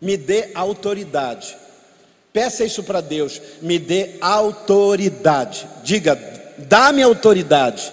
me 0.00 0.16
dê 0.16 0.50
autoridade. 0.54 1.56
Peça 2.32 2.64
isso 2.64 2.82
para 2.82 3.00
Deus, 3.00 3.40
me 3.60 3.78
dê 3.78 4.16
autoridade. 4.20 5.66
Diga, 5.82 6.16
dá-me 6.58 7.02
autoridade. 7.02 7.92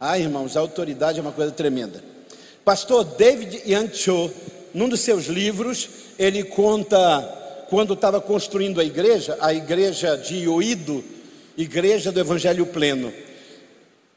Ah, 0.00 0.18
irmãos, 0.18 0.56
a 0.56 0.60
autoridade 0.60 1.18
é 1.18 1.22
uma 1.22 1.32
coisa 1.32 1.52
tremenda. 1.52 2.02
Pastor 2.64 3.04
David 3.04 3.62
Young 3.66 3.92
Cho, 3.92 4.30
num 4.74 4.88
dos 4.88 5.00
seus 5.00 5.26
livros, 5.26 5.88
ele 6.18 6.44
conta 6.44 6.96
quando 7.68 7.94
estava 7.94 8.20
construindo 8.20 8.80
a 8.80 8.84
igreja, 8.84 9.36
a 9.40 9.52
igreja 9.52 10.16
de 10.16 10.36
Ioído, 10.36 11.04
igreja 11.56 12.12
do 12.12 12.20
Evangelho 12.20 12.66
Pleno. 12.66 13.12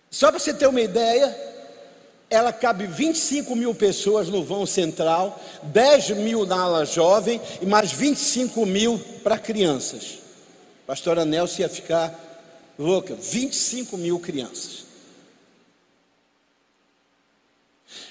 Só 0.09 0.29
para 0.29 0.39
você 0.39 0.53
ter 0.53 0.67
uma 0.67 0.81
ideia, 0.81 1.35
ela 2.31 2.53
cabe 2.53 2.87
25 2.87 3.53
mil 3.57 3.75
pessoas 3.75 4.29
no 4.29 4.41
vão 4.41 4.65
central, 4.65 5.37
10 5.63 6.11
mil 6.11 6.45
na 6.45 6.61
ala 6.61 6.85
jovem 6.85 7.41
e 7.61 7.65
mais 7.65 7.91
25 7.91 8.65
mil 8.65 8.97
para 9.21 9.37
crianças. 9.37 10.19
A 10.85 10.87
pastora 10.87 11.25
Nelson 11.25 11.63
ia 11.63 11.69
ficar 11.69 12.17
louca, 12.79 13.13
25 13.15 13.97
mil 13.97 14.17
crianças. 14.17 14.85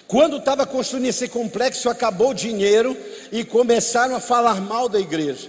Quando 0.07 0.37
estava 0.37 0.67
construindo 0.67 1.07
esse 1.07 1.27
complexo, 1.27 1.89
acabou 1.89 2.31
o 2.31 2.35
dinheiro 2.35 2.95
e 3.33 3.43
começaram 3.43 4.15
a 4.15 4.21
falar 4.21 4.61
mal 4.61 4.87
da 4.87 5.01
igreja. 5.01 5.49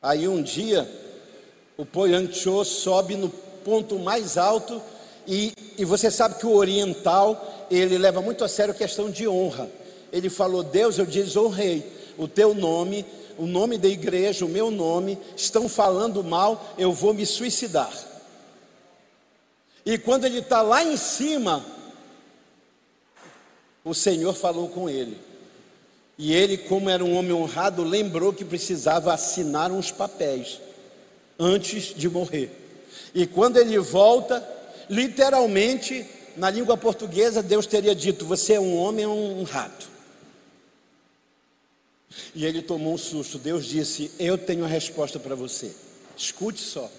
Aí 0.00 0.26
um 0.26 0.42
dia, 0.42 0.90
o 1.76 1.84
Poyang 1.84 2.32
Cho 2.32 2.64
sobe 2.64 3.14
no 3.14 3.28
ponto 3.28 3.98
mais 3.98 4.38
alto 4.38 4.80
e, 5.28 5.52
e 5.76 5.84
você 5.84 6.10
sabe 6.10 6.38
que 6.38 6.46
o 6.46 6.54
oriental, 6.54 7.66
ele 7.70 7.98
leva 7.98 8.22
muito 8.22 8.42
a 8.42 8.48
sério 8.48 8.72
a 8.72 8.76
questão 8.76 9.10
de 9.10 9.28
honra. 9.28 9.68
ele 10.10 10.30
falou: 10.30 10.62
Deus, 10.62 10.96
eu 10.96 11.04
desonrei 11.04 11.86
o 12.16 12.26
teu 12.26 12.54
nome, 12.54 13.04
o 13.36 13.46
nome 13.46 13.76
da 13.76 13.88
igreja, 13.88 14.46
o 14.46 14.48
meu 14.48 14.70
nome, 14.70 15.18
estão 15.36 15.68
falando 15.68 16.24
mal, 16.24 16.74
eu 16.78 16.94
vou 16.94 17.12
me 17.12 17.26
suicidar. 17.26 17.92
E 19.84 19.98
quando 19.98 20.24
ele 20.24 20.38
está 20.38 20.62
lá 20.62 20.82
em 20.82 20.96
cima, 20.96 21.64
o 23.84 23.94
Senhor 23.94 24.32
falou 24.34 24.68
com 24.68 24.88
ele. 24.88 25.18
E 26.16 26.34
ele, 26.34 26.56
como 26.56 26.88
era 26.88 27.04
um 27.04 27.14
homem 27.14 27.32
honrado, 27.32 27.84
lembrou 27.84 28.32
que 28.32 28.46
precisava 28.46 29.12
assinar 29.12 29.70
uns 29.70 29.92
papéis 29.92 30.58
antes 31.38 31.94
de 31.94 32.08
morrer. 32.08 32.50
E 33.14 33.26
quando 33.26 33.58
ele 33.58 33.78
volta, 33.78 34.56
literalmente, 34.88 36.06
na 36.36 36.50
língua 36.50 36.76
portuguesa, 36.76 37.42
Deus 37.42 37.66
teria 37.66 37.94
dito: 37.94 38.24
Você 38.24 38.54
é 38.54 38.60
um 38.60 38.76
homem 38.76 39.06
ou 39.06 39.38
um 39.38 39.42
rato? 39.42 39.88
E 42.34 42.44
ele 42.44 42.62
tomou 42.62 42.94
um 42.94 42.98
susto. 42.98 43.38
Deus 43.38 43.66
disse: 43.66 44.10
Eu 44.18 44.38
tenho 44.38 44.64
a 44.64 44.68
resposta 44.68 45.18
para 45.18 45.34
você. 45.34 45.70
Escute 46.16 46.60
só. 46.60 46.90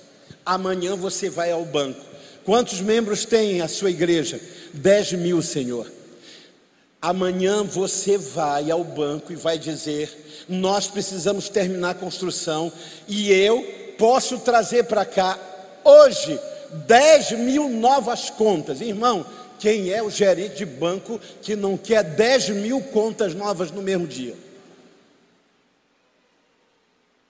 Amanhã 0.46 0.96
você 0.96 1.30
vai 1.30 1.52
ao 1.52 1.66
banco. 1.66 2.00
Quantos 2.46 2.82
membros 2.82 3.26
tem 3.26 3.62
a 3.62 3.68
sua 3.68 3.90
igreja? 3.92 4.40
Dez 4.74 5.12
mil, 5.14 5.42
Senhor. 5.42 5.92
Amanhã 7.02 7.64
você 7.64 8.18
vai 8.18 8.70
ao 8.70 8.84
banco 8.84 9.32
e 9.32 9.36
vai 9.36 9.58
dizer: 9.58 10.46
Nós 10.48 10.88
precisamos 10.88 11.50
terminar 11.50 11.92
a 11.92 11.96
construção 11.96 12.72
e 13.08 13.32
eu 13.32 13.62
posso 13.98 14.40
trazer 14.40 14.84
para 14.86 15.06
cá 15.06 15.38
hoje 15.84 16.40
10 16.72 17.32
mil 17.32 17.70
novas 17.70 18.30
contas. 18.30 18.82
Irmão, 18.82 19.26
quem 19.60 19.92
é 19.92 20.02
o 20.02 20.10
gerente 20.10 20.56
de 20.56 20.66
banco 20.66 21.20
que 21.42 21.56
não 21.56 21.76
quer 21.76 22.04
10 22.04 22.50
mil 22.50 22.82
contas 22.82 23.34
novas 23.34 23.72
no 23.72 23.82
mesmo 23.82 24.08
dia? 24.08 24.36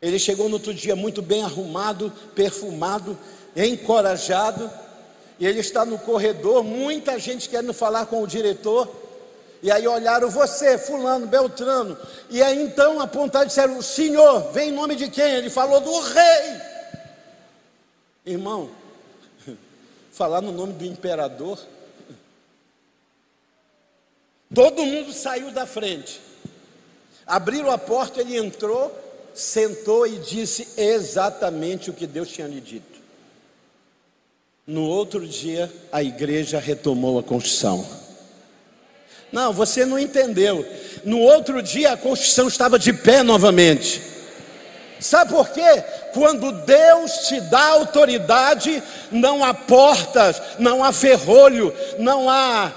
Ele 0.02 0.18
chegou 0.18 0.48
no 0.48 0.56
outro 0.56 0.74
dia 0.74 0.96
muito 0.96 1.22
bem 1.22 1.44
arrumado, 1.44 2.14
perfumado, 2.34 3.18
encorajado, 3.56 4.72
e 5.40 5.46
ele 5.46 5.60
está 5.60 5.86
no 5.86 5.98
corredor, 5.98 6.64
muita 6.64 7.18
gente 7.20 7.50
querendo 7.50 7.74
falar 7.74 8.06
com 8.06 8.22
o 8.22 8.28
diretor. 8.28 8.90
E 9.62 9.70
aí 9.72 9.86
olharam 9.88 10.30
você, 10.30 10.78
fulano, 10.78 11.28
Beltrano. 11.28 11.98
E 12.30 12.42
aí 12.42 12.62
então 12.62 13.00
apontaram 13.02 13.46
e 13.46 13.50
disseram: 13.50 13.82
senhor, 13.82 14.52
vem 14.52 14.70
em 14.70 14.74
nome 14.74 14.96
de 14.96 15.10
quem? 15.10 15.36
Ele 15.36 15.50
falou 15.50 15.82
do 15.82 16.00
rei. 16.00 16.62
Irmão, 18.26 18.70
falar 20.20 20.42
no 20.42 20.52
nome 20.52 20.74
do 20.74 20.84
imperador. 20.84 21.58
Todo 24.54 24.86
mundo 24.86 25.14
saiu 25.14 25.50
da 25.50 25.66
frente. 25.66 26.20
Abriram 27.26 27.72
a 27.72 27.78
porta, 27.78 28.20
ele 28.20 28.36
entrou, 28.36 28.94
sentou 29.34 30.06
e 30.06 30.18
disse 30.18 30.68
exatamente 30.76 31.90
o 31.90 31.94
que 31.94 32.06
Deus 32.06 32.28
tinha 32.28 32.48
lhe 32.48 32.60
dito. 32.60 33.00
No 34.68 34.84
outro 34.84 35.26
dia, 35.26 35.72
a 35.90 36.04
igreja 36.04 36.60
retomou 36.60 37.18
a 37.18 37.24
construção. 37.24 37.88
Não, 39.32 39.54
você 39.54 39.86
não 39.86 39.98
entendeu. 39.98 40.68
No 41.06 41.20
outro 41.20 41.64
dia 41.64 41.94
a 41.94 41.98
construção 41.98 42.50
estava 42.50 42.78
de 42.78 42.92
pé 42.92 43.24
novamente. 43.24 44.02
Sabe 45.00 45.32
por 45.32 45.50
quê? 45.50 45.82
Quando 46.14 46.52
Deus 46.52 47.28
te 47.28 47.40
dá 47.42 47.68
autoridade, 47.68 48.82
não 49.12 49.44
há 49.44 49.54
portas, 49.54 50.42
não 50.58 50.84
há 50.84 50.92
ferrolho, 50.92 51.74
não 51.98 52.30
há 52.30 52.72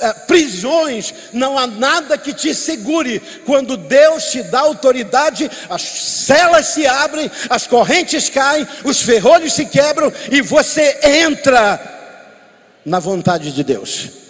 é, 0.00 0.12
prisões, 0.26 1.14
não 1.32 1.58
há 1.58 1.66
nada 1.66 2.18
que 2.18 2.32
te 2.32 2.54
segure. 2.54 3.20
Quando 3.46 3.76
Deus 3.76 4.24
te 4.30 4.42
dá 4.42 4.60
autoridade, 4.60 5.50
as 5.68 5.82
celas 5.82 6.66
se 6.66 6.86
abrem, 6.86 7.30
as 7.48 7.66
correntes 7.66 8.28
caem, 8.28 8.66
os 8.84 9.02
ferrolhos 9.02 9.52
se 9.52 9.66
quebram 9.66 10.12
e 10.30 10.40
você 10.40 10.98
entra 11.02 11.80
na 12.84 12.98
vontade 12.98 13.52
de 13.52 13.64
Deus 13.64 14.24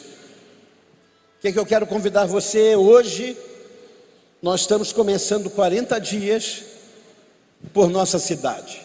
que, 1.45 1.53
que 1.53 1.59
eu 1.59 1.67
quero 1.67 1.87
convidar 1.87 2.25
você 2.25 2.75
hoje? 2.75 3.37
Nós 4.41 4.63
estamos 4.63 4.95
começando 4.95 5.51
40 5.51 5.99
dias 6.01 6.63
por 7.73 7.89
nossa 7.89 8.19
cidade. 8.19 8.85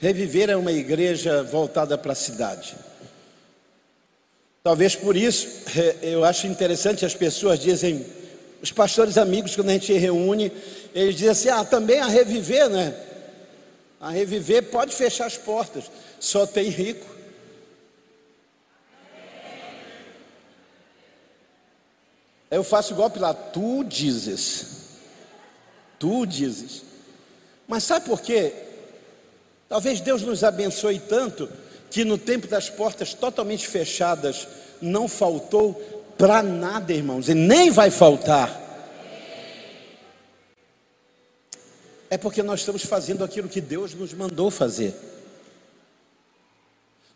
Reviver 0.00 0.50
é 0.50 0.56
uma 0.56 0.72
igreja 0.72 1.42
voltada 1.42 1.96
para 1.96 2.12
a 2.12 2.16
cidade. 2.16 2.76
Talvez 4.62 4.96
por 4.96 5.16
isso 5.16 5.48
eu 6.02 6.24
acho 6.24 6.46
interessante 6.46 7.06
as 7.06 7.14
pessoas 7.14 7.58
dizem, 7.58 8.04
os 8.60 8.72
pastores 8.72 9.16
amigos, 9.16 9.54
quando 9.54 9.70
a 9.70 9.74
gente 9.74 9.92
reúne, 9.92 10.50
eles 10.94 11.14
dizem 11.14 11.30
assim: 11.30 11.48
ah, 11.48 11.64
também 11.64 12.00
a 12.00 12.06
reviver, 12.06 12.68
né? 12.68 12.94
A 14.00 14.10
reviver 14.10 14.64
pode 14.64 14.94
fechar 14.94 15.26
as 15.26 15.38
portas, 15.38 15.84
só 16.18 16.46
tem 16.46 16.68
rico. 16.68 17.06
Eu 22.50 22.62
faço 22.62 22.92
igual 22.92 23.10
Pilatos, 23.10 23.52
tu 23.52 23.84
dizes, 23.84 24.66
tu 25.98 26.26
dizes. 26.26 26.82
Mas 27.66 27.84
sabe 27.84 28.06
por 28.06 28.20
quê? 28.20 28.52
Talvez 29.68 30.00
Deus 30.00 30.22
nos 30.22 30.44
abençoe 30.44 30.98
tanto 31.00 31.48
que 31.90 32.04
no 32.04 32.18
tempo 32.18 32.46
das 32.46 32.70
portas 32.70 33.14
totalmente 33.14 33.66
fechadas 33.66 34.46
não 34.80 35.08
faltou 35.08 35.74
para 36.16 36.42
nada, 36.42 36.92
irmãos, 36.92 37.28
e 37.28 37.34
nem 37.34 37.70
vai 37.70 37.90
faltar. 37.90 38.64
É 42.08 42.16
porque 42.16 42.42
nós 42.42 42.60
estamos 42.60 42.82
fazendo 42.84 43.24
aquilo 43.24 43.48
que 43.48 43.60
Deus 43.60 43.94
nos 43.94 44.14
mandou 44.14 44.50
fazer. 44.50 44.94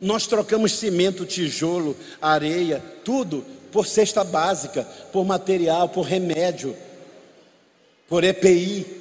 Nós 0.00 0.26
trocamos 0.26 0.72
cimento, 0.72 1.26
tijolo, 1.26 1.96
areia, 2.20 2.82
tudo 3.04 3.44
por 3.70 3.86
cesta 3.86 4.24
básica, 4.24 4.82
por 5.12 5.24
material, 5.24 5.88
por 5.88 6.02
remédio, 6.02 6.76
por 8.08 8.24
EPI. 8.24 8.98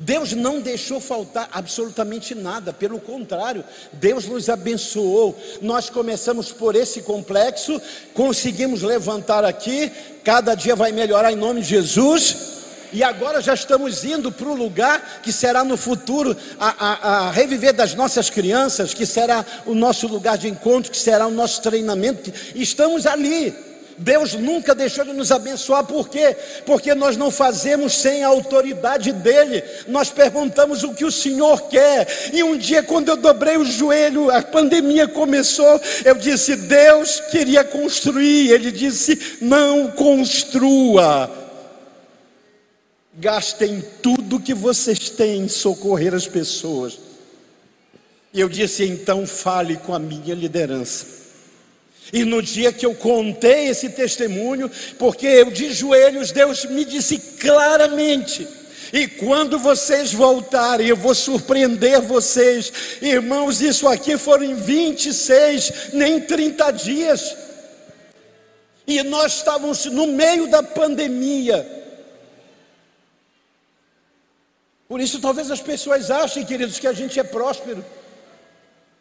Deus 0.00 0.32
não 0.32 0.60
deixou 0.60 1.00
faltar 1.00 1.48
absolutamente 1.52 2.32
nada, 2.32 2.72
pelo 2.72 3.00
contrário, 3.00 3.64
Deus 3.92 4.26
nos 4.26 4.48
abençoou. 4.48 5.36
Nós 5.60 5.90
começamos 5.90 6.52
por 6.52 6.76
esse 6.76 7.02
complexo, 7.02 7.82
conseguimos 8.14 8.82
levantar 8.82 9.44
aqui, 9.44 9.90
cada 10.22 10.54
dia 10.54 10.76
vai 10.76 10.92
melhorar 10.92 11.32
em 11.32 11.36
nome 11.36 11.62
de 11.62 11.68
Jesus. 11.68 12.58
E 12.92 13.02
agora 13.02 13.42
já 13.42 13.52
estamos 13.52 14.04
indo 14.04 14.30
para 14.30 14.48
o 14.48 14.54
lugar 14.54 15.20
que 15.20 15.32
será 15.32 15.64
no 15.64 15.76
futuro 15.76 16.34
a, 16.58 16.68
a, 16.68 17.26
a, 17.26 17.30
reviver 17.32 17.74
das 17.74 17.94
nossas 17.94 18.30
crianças, 18.30 18.94
que 18.94 19.04
será 19.04 19.44
o 19.66 19.74
nosso 19.74 20.06
lugar 20.06 20.38
de 20.38 20.48
encontro, 20.48 20.92
que 20.92 20.96
será 20.96 21.26
o 21.26 21.30
nosso 21.30 21.60
treinamento. 21.60 22.32
Estamos 22.54 23.04
ali. 23.04 23.67
Deus 23.98 24.34
nunca 24.34 24.74
deixou 24.74 25.04
de 25.04 25.12
nos 25.12 25.32
abençoar, 25.32 25.84
por 25.84 26.08
quê? 26.08 26.36
Porque 26.64 26.94
nós 26.94 27.16
não 27.16 27.30
fazemos 27.30 27.94
sem 27.94 28.22
a 28.22 28.28
autoridade 28.28 29.12
dEle, 29.12 29.62
nós 29.88 30.08
perguntamos 30.10 30.84
o 30.84 30.94
que 30.94 31.04
o 31.04 31.10
Senhor 31.10 31.62
quer, 31.62 32.06
e 32.32 32.42
um 32.42 32.56
dia, 32.56 32.82
quando 32.82 33.08
eu 33.08 33.16
dobrei 33.16 33.56
o 33.56 33.64
joelho, 33.64 34.30
a 34.30 34.40
pandemia 34.40 35.08
começou, 35.08 35.80
eu 36.04 36.14
disse: 36.14 36.54
Deus 36.54 37.20
queria 37.30 37.64
construir, 37.64 38.52
Ele 38.52 38.70
disse: 38.70 39.38
Não 39.40 39.90
construa, 39.90 41.28
gastem 43.14 43.82
tudo 44.00 44.40
que 44.40 44.54
vocês 44.54 45.10
têm 45.10 45.42
em 45.42 45.48
socorrer 45.48 46.14
as 46.14 46.28
pessoas. 46.28 46.98
E 48.32 48.40
eu 48.40 48.48
disse: 48.48 48.84
Então 48.84 49.26
fale 49.26 49.76
com 49.76 49.92
a 49.92 49.98
minha 49.98 50.34
liderança. 50.34 51.17
E 52.12 52.24
no 52.24 52.42
dia 52.42 52.72
que 52.72 52.86
eu 52.86 52.94
contei 52.94 53.68
esse 53.68 53.90
testemunho, 53.90 54.70
porque 54.98 55.26
eu 55.26 55.50
de 55.50 55.72
joelhos, 55.72 56.32
Deus 56.32 56.64
me 56.64 56.84
disse 56.84 57.18
claramente: 57.38 58.46
e 58.92 59.06
quando 59.06 59.58
vocês 59.58 60.12
voltarem, 60.12 60.88
eu 60.88 60.96
vou 60.96 61.14
surpreender 61.14 62.00
vocês, 62.00 62.72
irmãos. 63.02 63.60
Isso 63.60 63.86
aqui 63.86 64.16
foram 64.16 64.44
em 64.44 64.54
26, 64.54 65.92
nem 65.92 66.20
30 66.20 66.70
dias, 66.72 67.36
e 68.86 69.02
nós 69.02 69.36
estávamos 69.36 69.84
no 69.86 70.06
meio 70.06 70.48
da 70.48 70.62
pandemia. 70.62 71.76
Por 74.88 75.00
isso, 75.00 75.20
talvez 75.20 75.50
as 75.50 75.60
pessoas 75.60 76.10
achem, 76.10 76.46
queridos, 76.46 76.78
que 76.78 76.86
a 76.86 76.94
gente 76.94 77.20
é 77.20 77.22
próspero. 77.22 77.84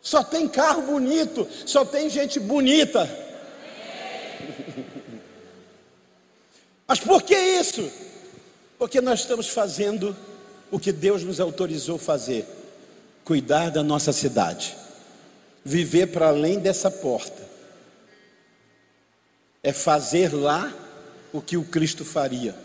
Só 0.08 0.24
tem 0.24 0.47
carro 0.47 0.84
bonito, 0.84 1.45
só 1.66 1.84
tem 1.84 2.10
gente 2.10 2.39
bonita. 2.39 3.05
Mas 6.88 6.97
por 6.97 7.22
que 7.24 7.36
isso? 7.36 7.91
Porque 8.80 9.01
nós 9.01 9.20
estamos 9.20 9.49
fazendo 9.49 10.16
o 10.72 10.80
que 10.80 10.93
Deus 10.93 11.24
nos 11.24 11.41
autorizou 11.41 11.97
fazer: 11.97 12.47
cuidar 13.26 13.70
da 13.70 13.84
nossa 13.84 14.14
cidade, 14.14 14.78
viver 15.66 16.08
para 16.08 16.30
além 16.30 16.58
dessa 16.58 16.89
porta, 16.89 17.43
é 19.62 19.74
fazer 19.74 20.34
lá 20.34 20.74
o 21.34 21.41
que 21.41 21.58
o 21.58 21.66
Cristo 21.66 22.05
faria. 22.05 22.55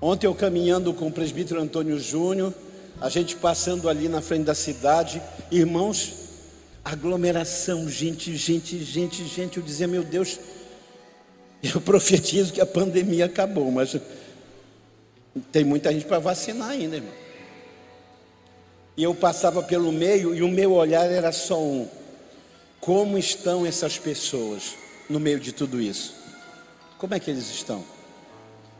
Ontem 0.00 0.26
eu 0.26 0.34
caminhando 0.34 0.94
com 0.94 1.08
o 1.08 1.12
presbítero 1.12 1.60
Antônio 1.60 1.98
Júnior, 1.98 2.54
a 3.00 3.08
gente 3.08 3.36
passando 3.36 3.88
ali 3.88 4.08
na 4.08 4.20
frente 4.20 4.44
da 4.44 4.54
cidade, 4.54 5.22
irmãos, 5.50 6.14
aglomeração, 6.84 7.88
gente, 7.88 8.36
gente, 8.36 8.82
gente, 8.82 9.26
gente. 9.26 9.58
Eu 9.58 9.62
dizia, 9.62 9.86
meu 9.86 10.02
Deus, 10.02 10.38
eu 11.62 11.80
profetizo 11.82 12.52
que 12.52 12.60
a 12.60 12.66
pandemia 12.66 13.26
acabou, 13.26 13.70
mas 13.70 13.96
tem 15.52 15.64
muita 15.64 15.92
gente 15.92 16.06
para 16.06 16.18
vacinar 16.18 16.70
ainda, 16.70 16.96
irmão. 16.96 17.12
E 18.96 19.02
eu 19.02 19.14
passava 19.14 19.62
pelo 19.62 19.92
meio 19.92 20.34
e 20.34 20.42
o 20.42 20.48
meu 20.48 20.72
olhar 20.72 21.10
era 21.10 21.30
só 21.32 21.60
um: 21.60 21.86
como 22.80 23.18
estão 23.18 23.66
essas 23.66 23.98
pessoas 23.98 24.74
no 25.08 25.20
meio 25.20 25.38
de 25.38 25.52
tudo 25.52 25.80
isso? 25.80 26.14
Como 26.96 27.14
é 27.14 27.20
que 27.20 27.30
eles 27.30 27.50
estão? 27.50 27.84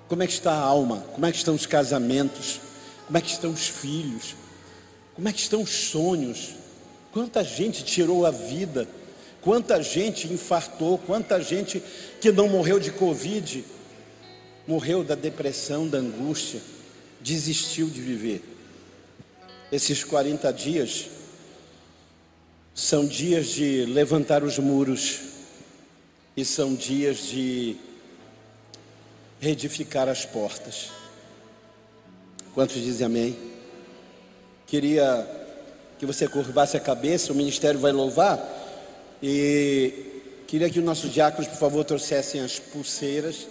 Como 0.09 0.23
é 0.23 0.27
que 0.27 0.33
está 0.33 0.53
a 0.53 0.61
alma? 0.61 1.05
Como 1.13 1.27
é 1.27 1.33
que 1.33 1.37
estão 1.37 1.55
os 1.55 1.67
casamentos? 1.67 2.61
Como 3.07 3.17
é 3.17 3.21
que 3.21 3.31
estão 3.31 3.53
os 3.53 3.69
filhos? 3.69 4.35
Como 5.15 5.29
é 5.29 5.33
que 5.33 5.41
estão 5.41 5.63
os 5.63 5.71
sonhos? 5.71 6.55
Quanta 7.13 7.43
gente 7.43 7.85
tirou 7.85 8.27
a 8.27 8.31
vida? 8.31 8.87
Quanta 9.41 9.81
gente 9.81 10.27
infartou? 10.27 10.99
Quanta 10.99 11.41
gente 11.41 11.83
que 12.21 12.33
não 12.33 12.49
morreu 12.49 12.81
de 12.81 12.91
Covid, 12.91 13.65
morreu 14.67 15.05
da 15.05 15.15
depressão, 15.15 15.89
da 15.89 15.99
angústia, 15.99 16.61
desistiu 17.21 17.89
de 17.89 18.01
viver? 18.01 18.43
Esses 19.71 20.03
40 20.05 20.53
dias 20.53 21.07
são 22.75 23.07
dias 23.07 23.47
de 23.47 23.87
levantar 23.87 24.43
os 24.43 24.59
muros 24.59 25.21
e 26.37 26.45
são 26.45 26.75
dias 26.75 27.19
de 27.29 27.77
reedificar 29.41 30.09
as 30.09 30.27
portas. 30.27 30.96
Quantos 32.57 32.77
dizem 32.77 33.05
amém? 33.05 33.37
Queria 34.67 35.29
que 35.99 36.07
você 36.07 36.27
curvasse 36.27 36.75
a 36.75 36.81
cabeça, 36.81 37.31
o 37.31 37.37
ministério 37.37 37.79
vai 37.79 37.93
louvar 37.93 38.43
e 39.23 39.93
queria 40.47 40.71
que 40.71 40.79
os 40.79 40.85
nossos 40.85 41.13
diáconos, 41.13 41.49
por 41.49 41.59
favor, 41.59 41.85
trouxessem 41.85 42.41
as 42.41 42.59
pulseiras. 42.59 43.47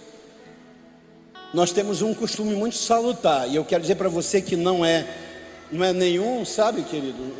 Nós 1.54 1.70
temos 1.70 2.02
um 2.02 2.12
costume 2.12 2.56
muito 2.56 2.74
salutar 2.74 3.48
e 3.48 3.54
eu 3.54 3.64
quero 3.64 3.82
dizer 3.82 3.94
para 3.94 4.08
você 4.08 4.42
que 4.42 4.56
não 4.56 4.84
é 4.84 5.06
não 5.70 5.84
é 5.84 5.92
nenhum, 5.92 6.44
sabe, 6.44 6.82
querido? 6.82 7.32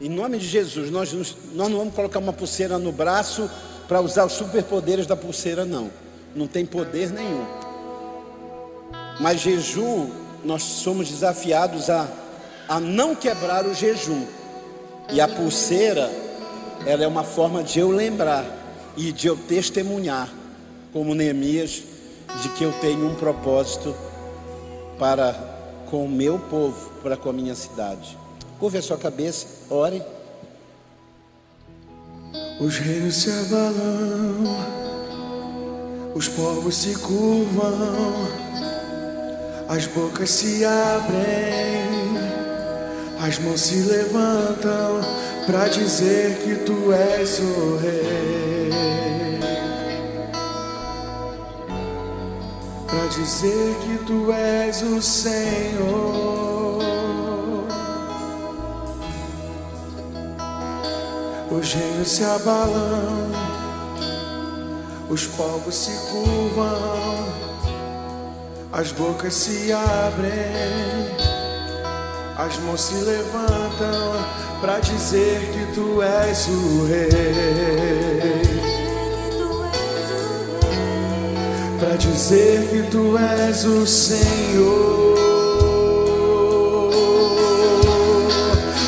Em 0.00 0.08
nome 0.08 0.38
de 0.38 0.46
Jesus, 0.46 0.92
nós, 0.92 1.12
nós 1.12 1.68
não 1.68 1.78
vamos 1.78 1.94
colocar 1.94 2.20
uma 2.20 2.32
pulseira 2.32 2.78
no 2.78 2.92
braço 2.92 3.50
para 3.88 4.00
usar 4.00 4.26
os 4.26 4.32
superpoderes 4.34 5.08
da 5.08 5.16
pulseira, 5.16 5.64
não. 5.64 5.90
Não 6.36 6.46
tem 6.46 6.64
poder 6.64 7.10
nenhum. 7.10 7.59
Mas 9.20 9.40
jejum, 9.40 10.10
nós 10.42 10.62
somos 10.62 11.08
desafiados 11.08 11.90
a, 11.90 12.08
a 12.68 12.80
não 12.80 13.14
quebrar 13.14 13.66
o 13.66 13.74
jejum. 13.74 14.24
E 15.12 15.20
a 15.20 15.28
pulseira, 15.28 16.10
ela 16.86 17.04
é 17.04 17.06
uma 17.06 17.22
forma 17.22 17.62
de 17.62 17.78
eu 17.78 17.90
lembrar 17.90 18.44
e 18.96 19.12
de 19.12 19.26
eu 19.26 19.36
testemunhar, 19.36 20.32
como 20.92 21.14
Neemias, 21.14 21.82
de 22.42 22.48
que 22.50 22.64
eu 22.64 22.72
tenho 22.80 23.06
um 23.06 23.14
propósito 23.14 23.94
para 24.98 25.32
com 25.90 26.04
o 26.04 26.08
meu 26.08 26.38
povo, 26.38 26.90
para 27.02 27.16
com 27.16 27.28
a 27.30 27.32
minha 27.32 27.54
cidade. 27.54 28.16
Curve 28.58 28.78
a 28.78 28.82
sua 28.82 28.96
cabeça, 28.96 29.46
ore. 29.68 30.02
Os 32.60 32.76
reinos 32.78 33.14
se 33.16 33.30
abalam, 33.30 34.44
os 36.14 36.28
povos 36.28 36.74
se 36.76 36.94
curvam, 36.98 38.49
as 39.70 39.86
bocas 39.86 40.28
se 40.30 40.64
abrem, 40.64 42.18
as 43.24 43.38
mãos 43.38 43.60
se 43.60 43.76
levantam 43.76 45.00
para 45.46 45.68
dizer 45.68 46.38
que 46.42 46.56
tu 46.56 46.92
és 46.92 47.38
o 47.38 47.76
rei. 47.76 48.50
para 52.90 53.06
dizer 53.06 53.76
que 53.82 54.04
tu 54.04 54.32
és 54.32 54.82
o 54.82 55.00
Senhor. 55.00 56.82
Os 61.52 61.72
reinos 61.72 62.08
se 62.08 62.24
abalam, 62.24 63.30
os 65.08 65.26
povos 65.26 65.74
se 65.74 65.92
curvam, 66.10 67.49
as 68.72 68.92
bocas 68.92 69.34
se 69.34 69.72
abrem, 69.72 70.30
as 72.36 72.56
mãos 72.58 72.80
se 72.80 72.94
levantam 72.94 74.24
para 74.60 74.80
dizer 74.80 75.40
que 75.52 75.74
tu 75.74 76.02
és 76.02 76.48
o 76.48 76.86
Rei. 76.86 78.70
para 81.80 81.96
dizer 81.96 82.68
que 82.68 82.82
tu 82.90 83.16
és 83.16 83.64
o 83.64 83.86
Senhor. 83.86 85.18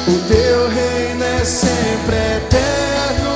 O 0.06 0.28
teu 0.28 0.68
reino 0.68 1.24
é 1.24 1.44
sempre 1.44 2.16
eterno, 2.36 3.32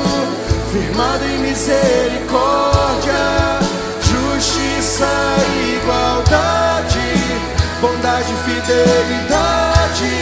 firmado 0.71 1.25
em 1.25 1.39
misericórdia, 1.39 3.36
fidelidade. 8.67 10.15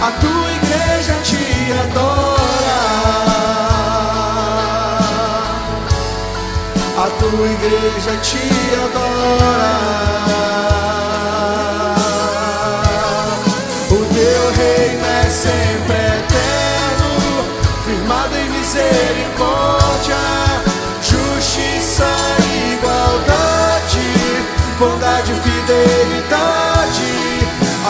A 0.00 0.10
tua 0.20 0.52
igreja 0.52 1.14
te 1.22 1.72
adora. 1.82 2.80
a 7.04 7.06
tua 7.18 7.46
igreja 7.48 8.16
te 8.22 8.44
adora. 8.84 9.72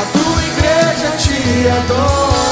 A 0.03 0.07
tua 0.07 0.43
igreja 0.43 1.11
te 1.17 1.71
adora. 1.71 2.43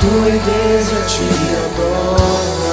tua 0.00 0.28
igreja 0.28 1.00
te 1.06 1.28
adora. 1.64 2.67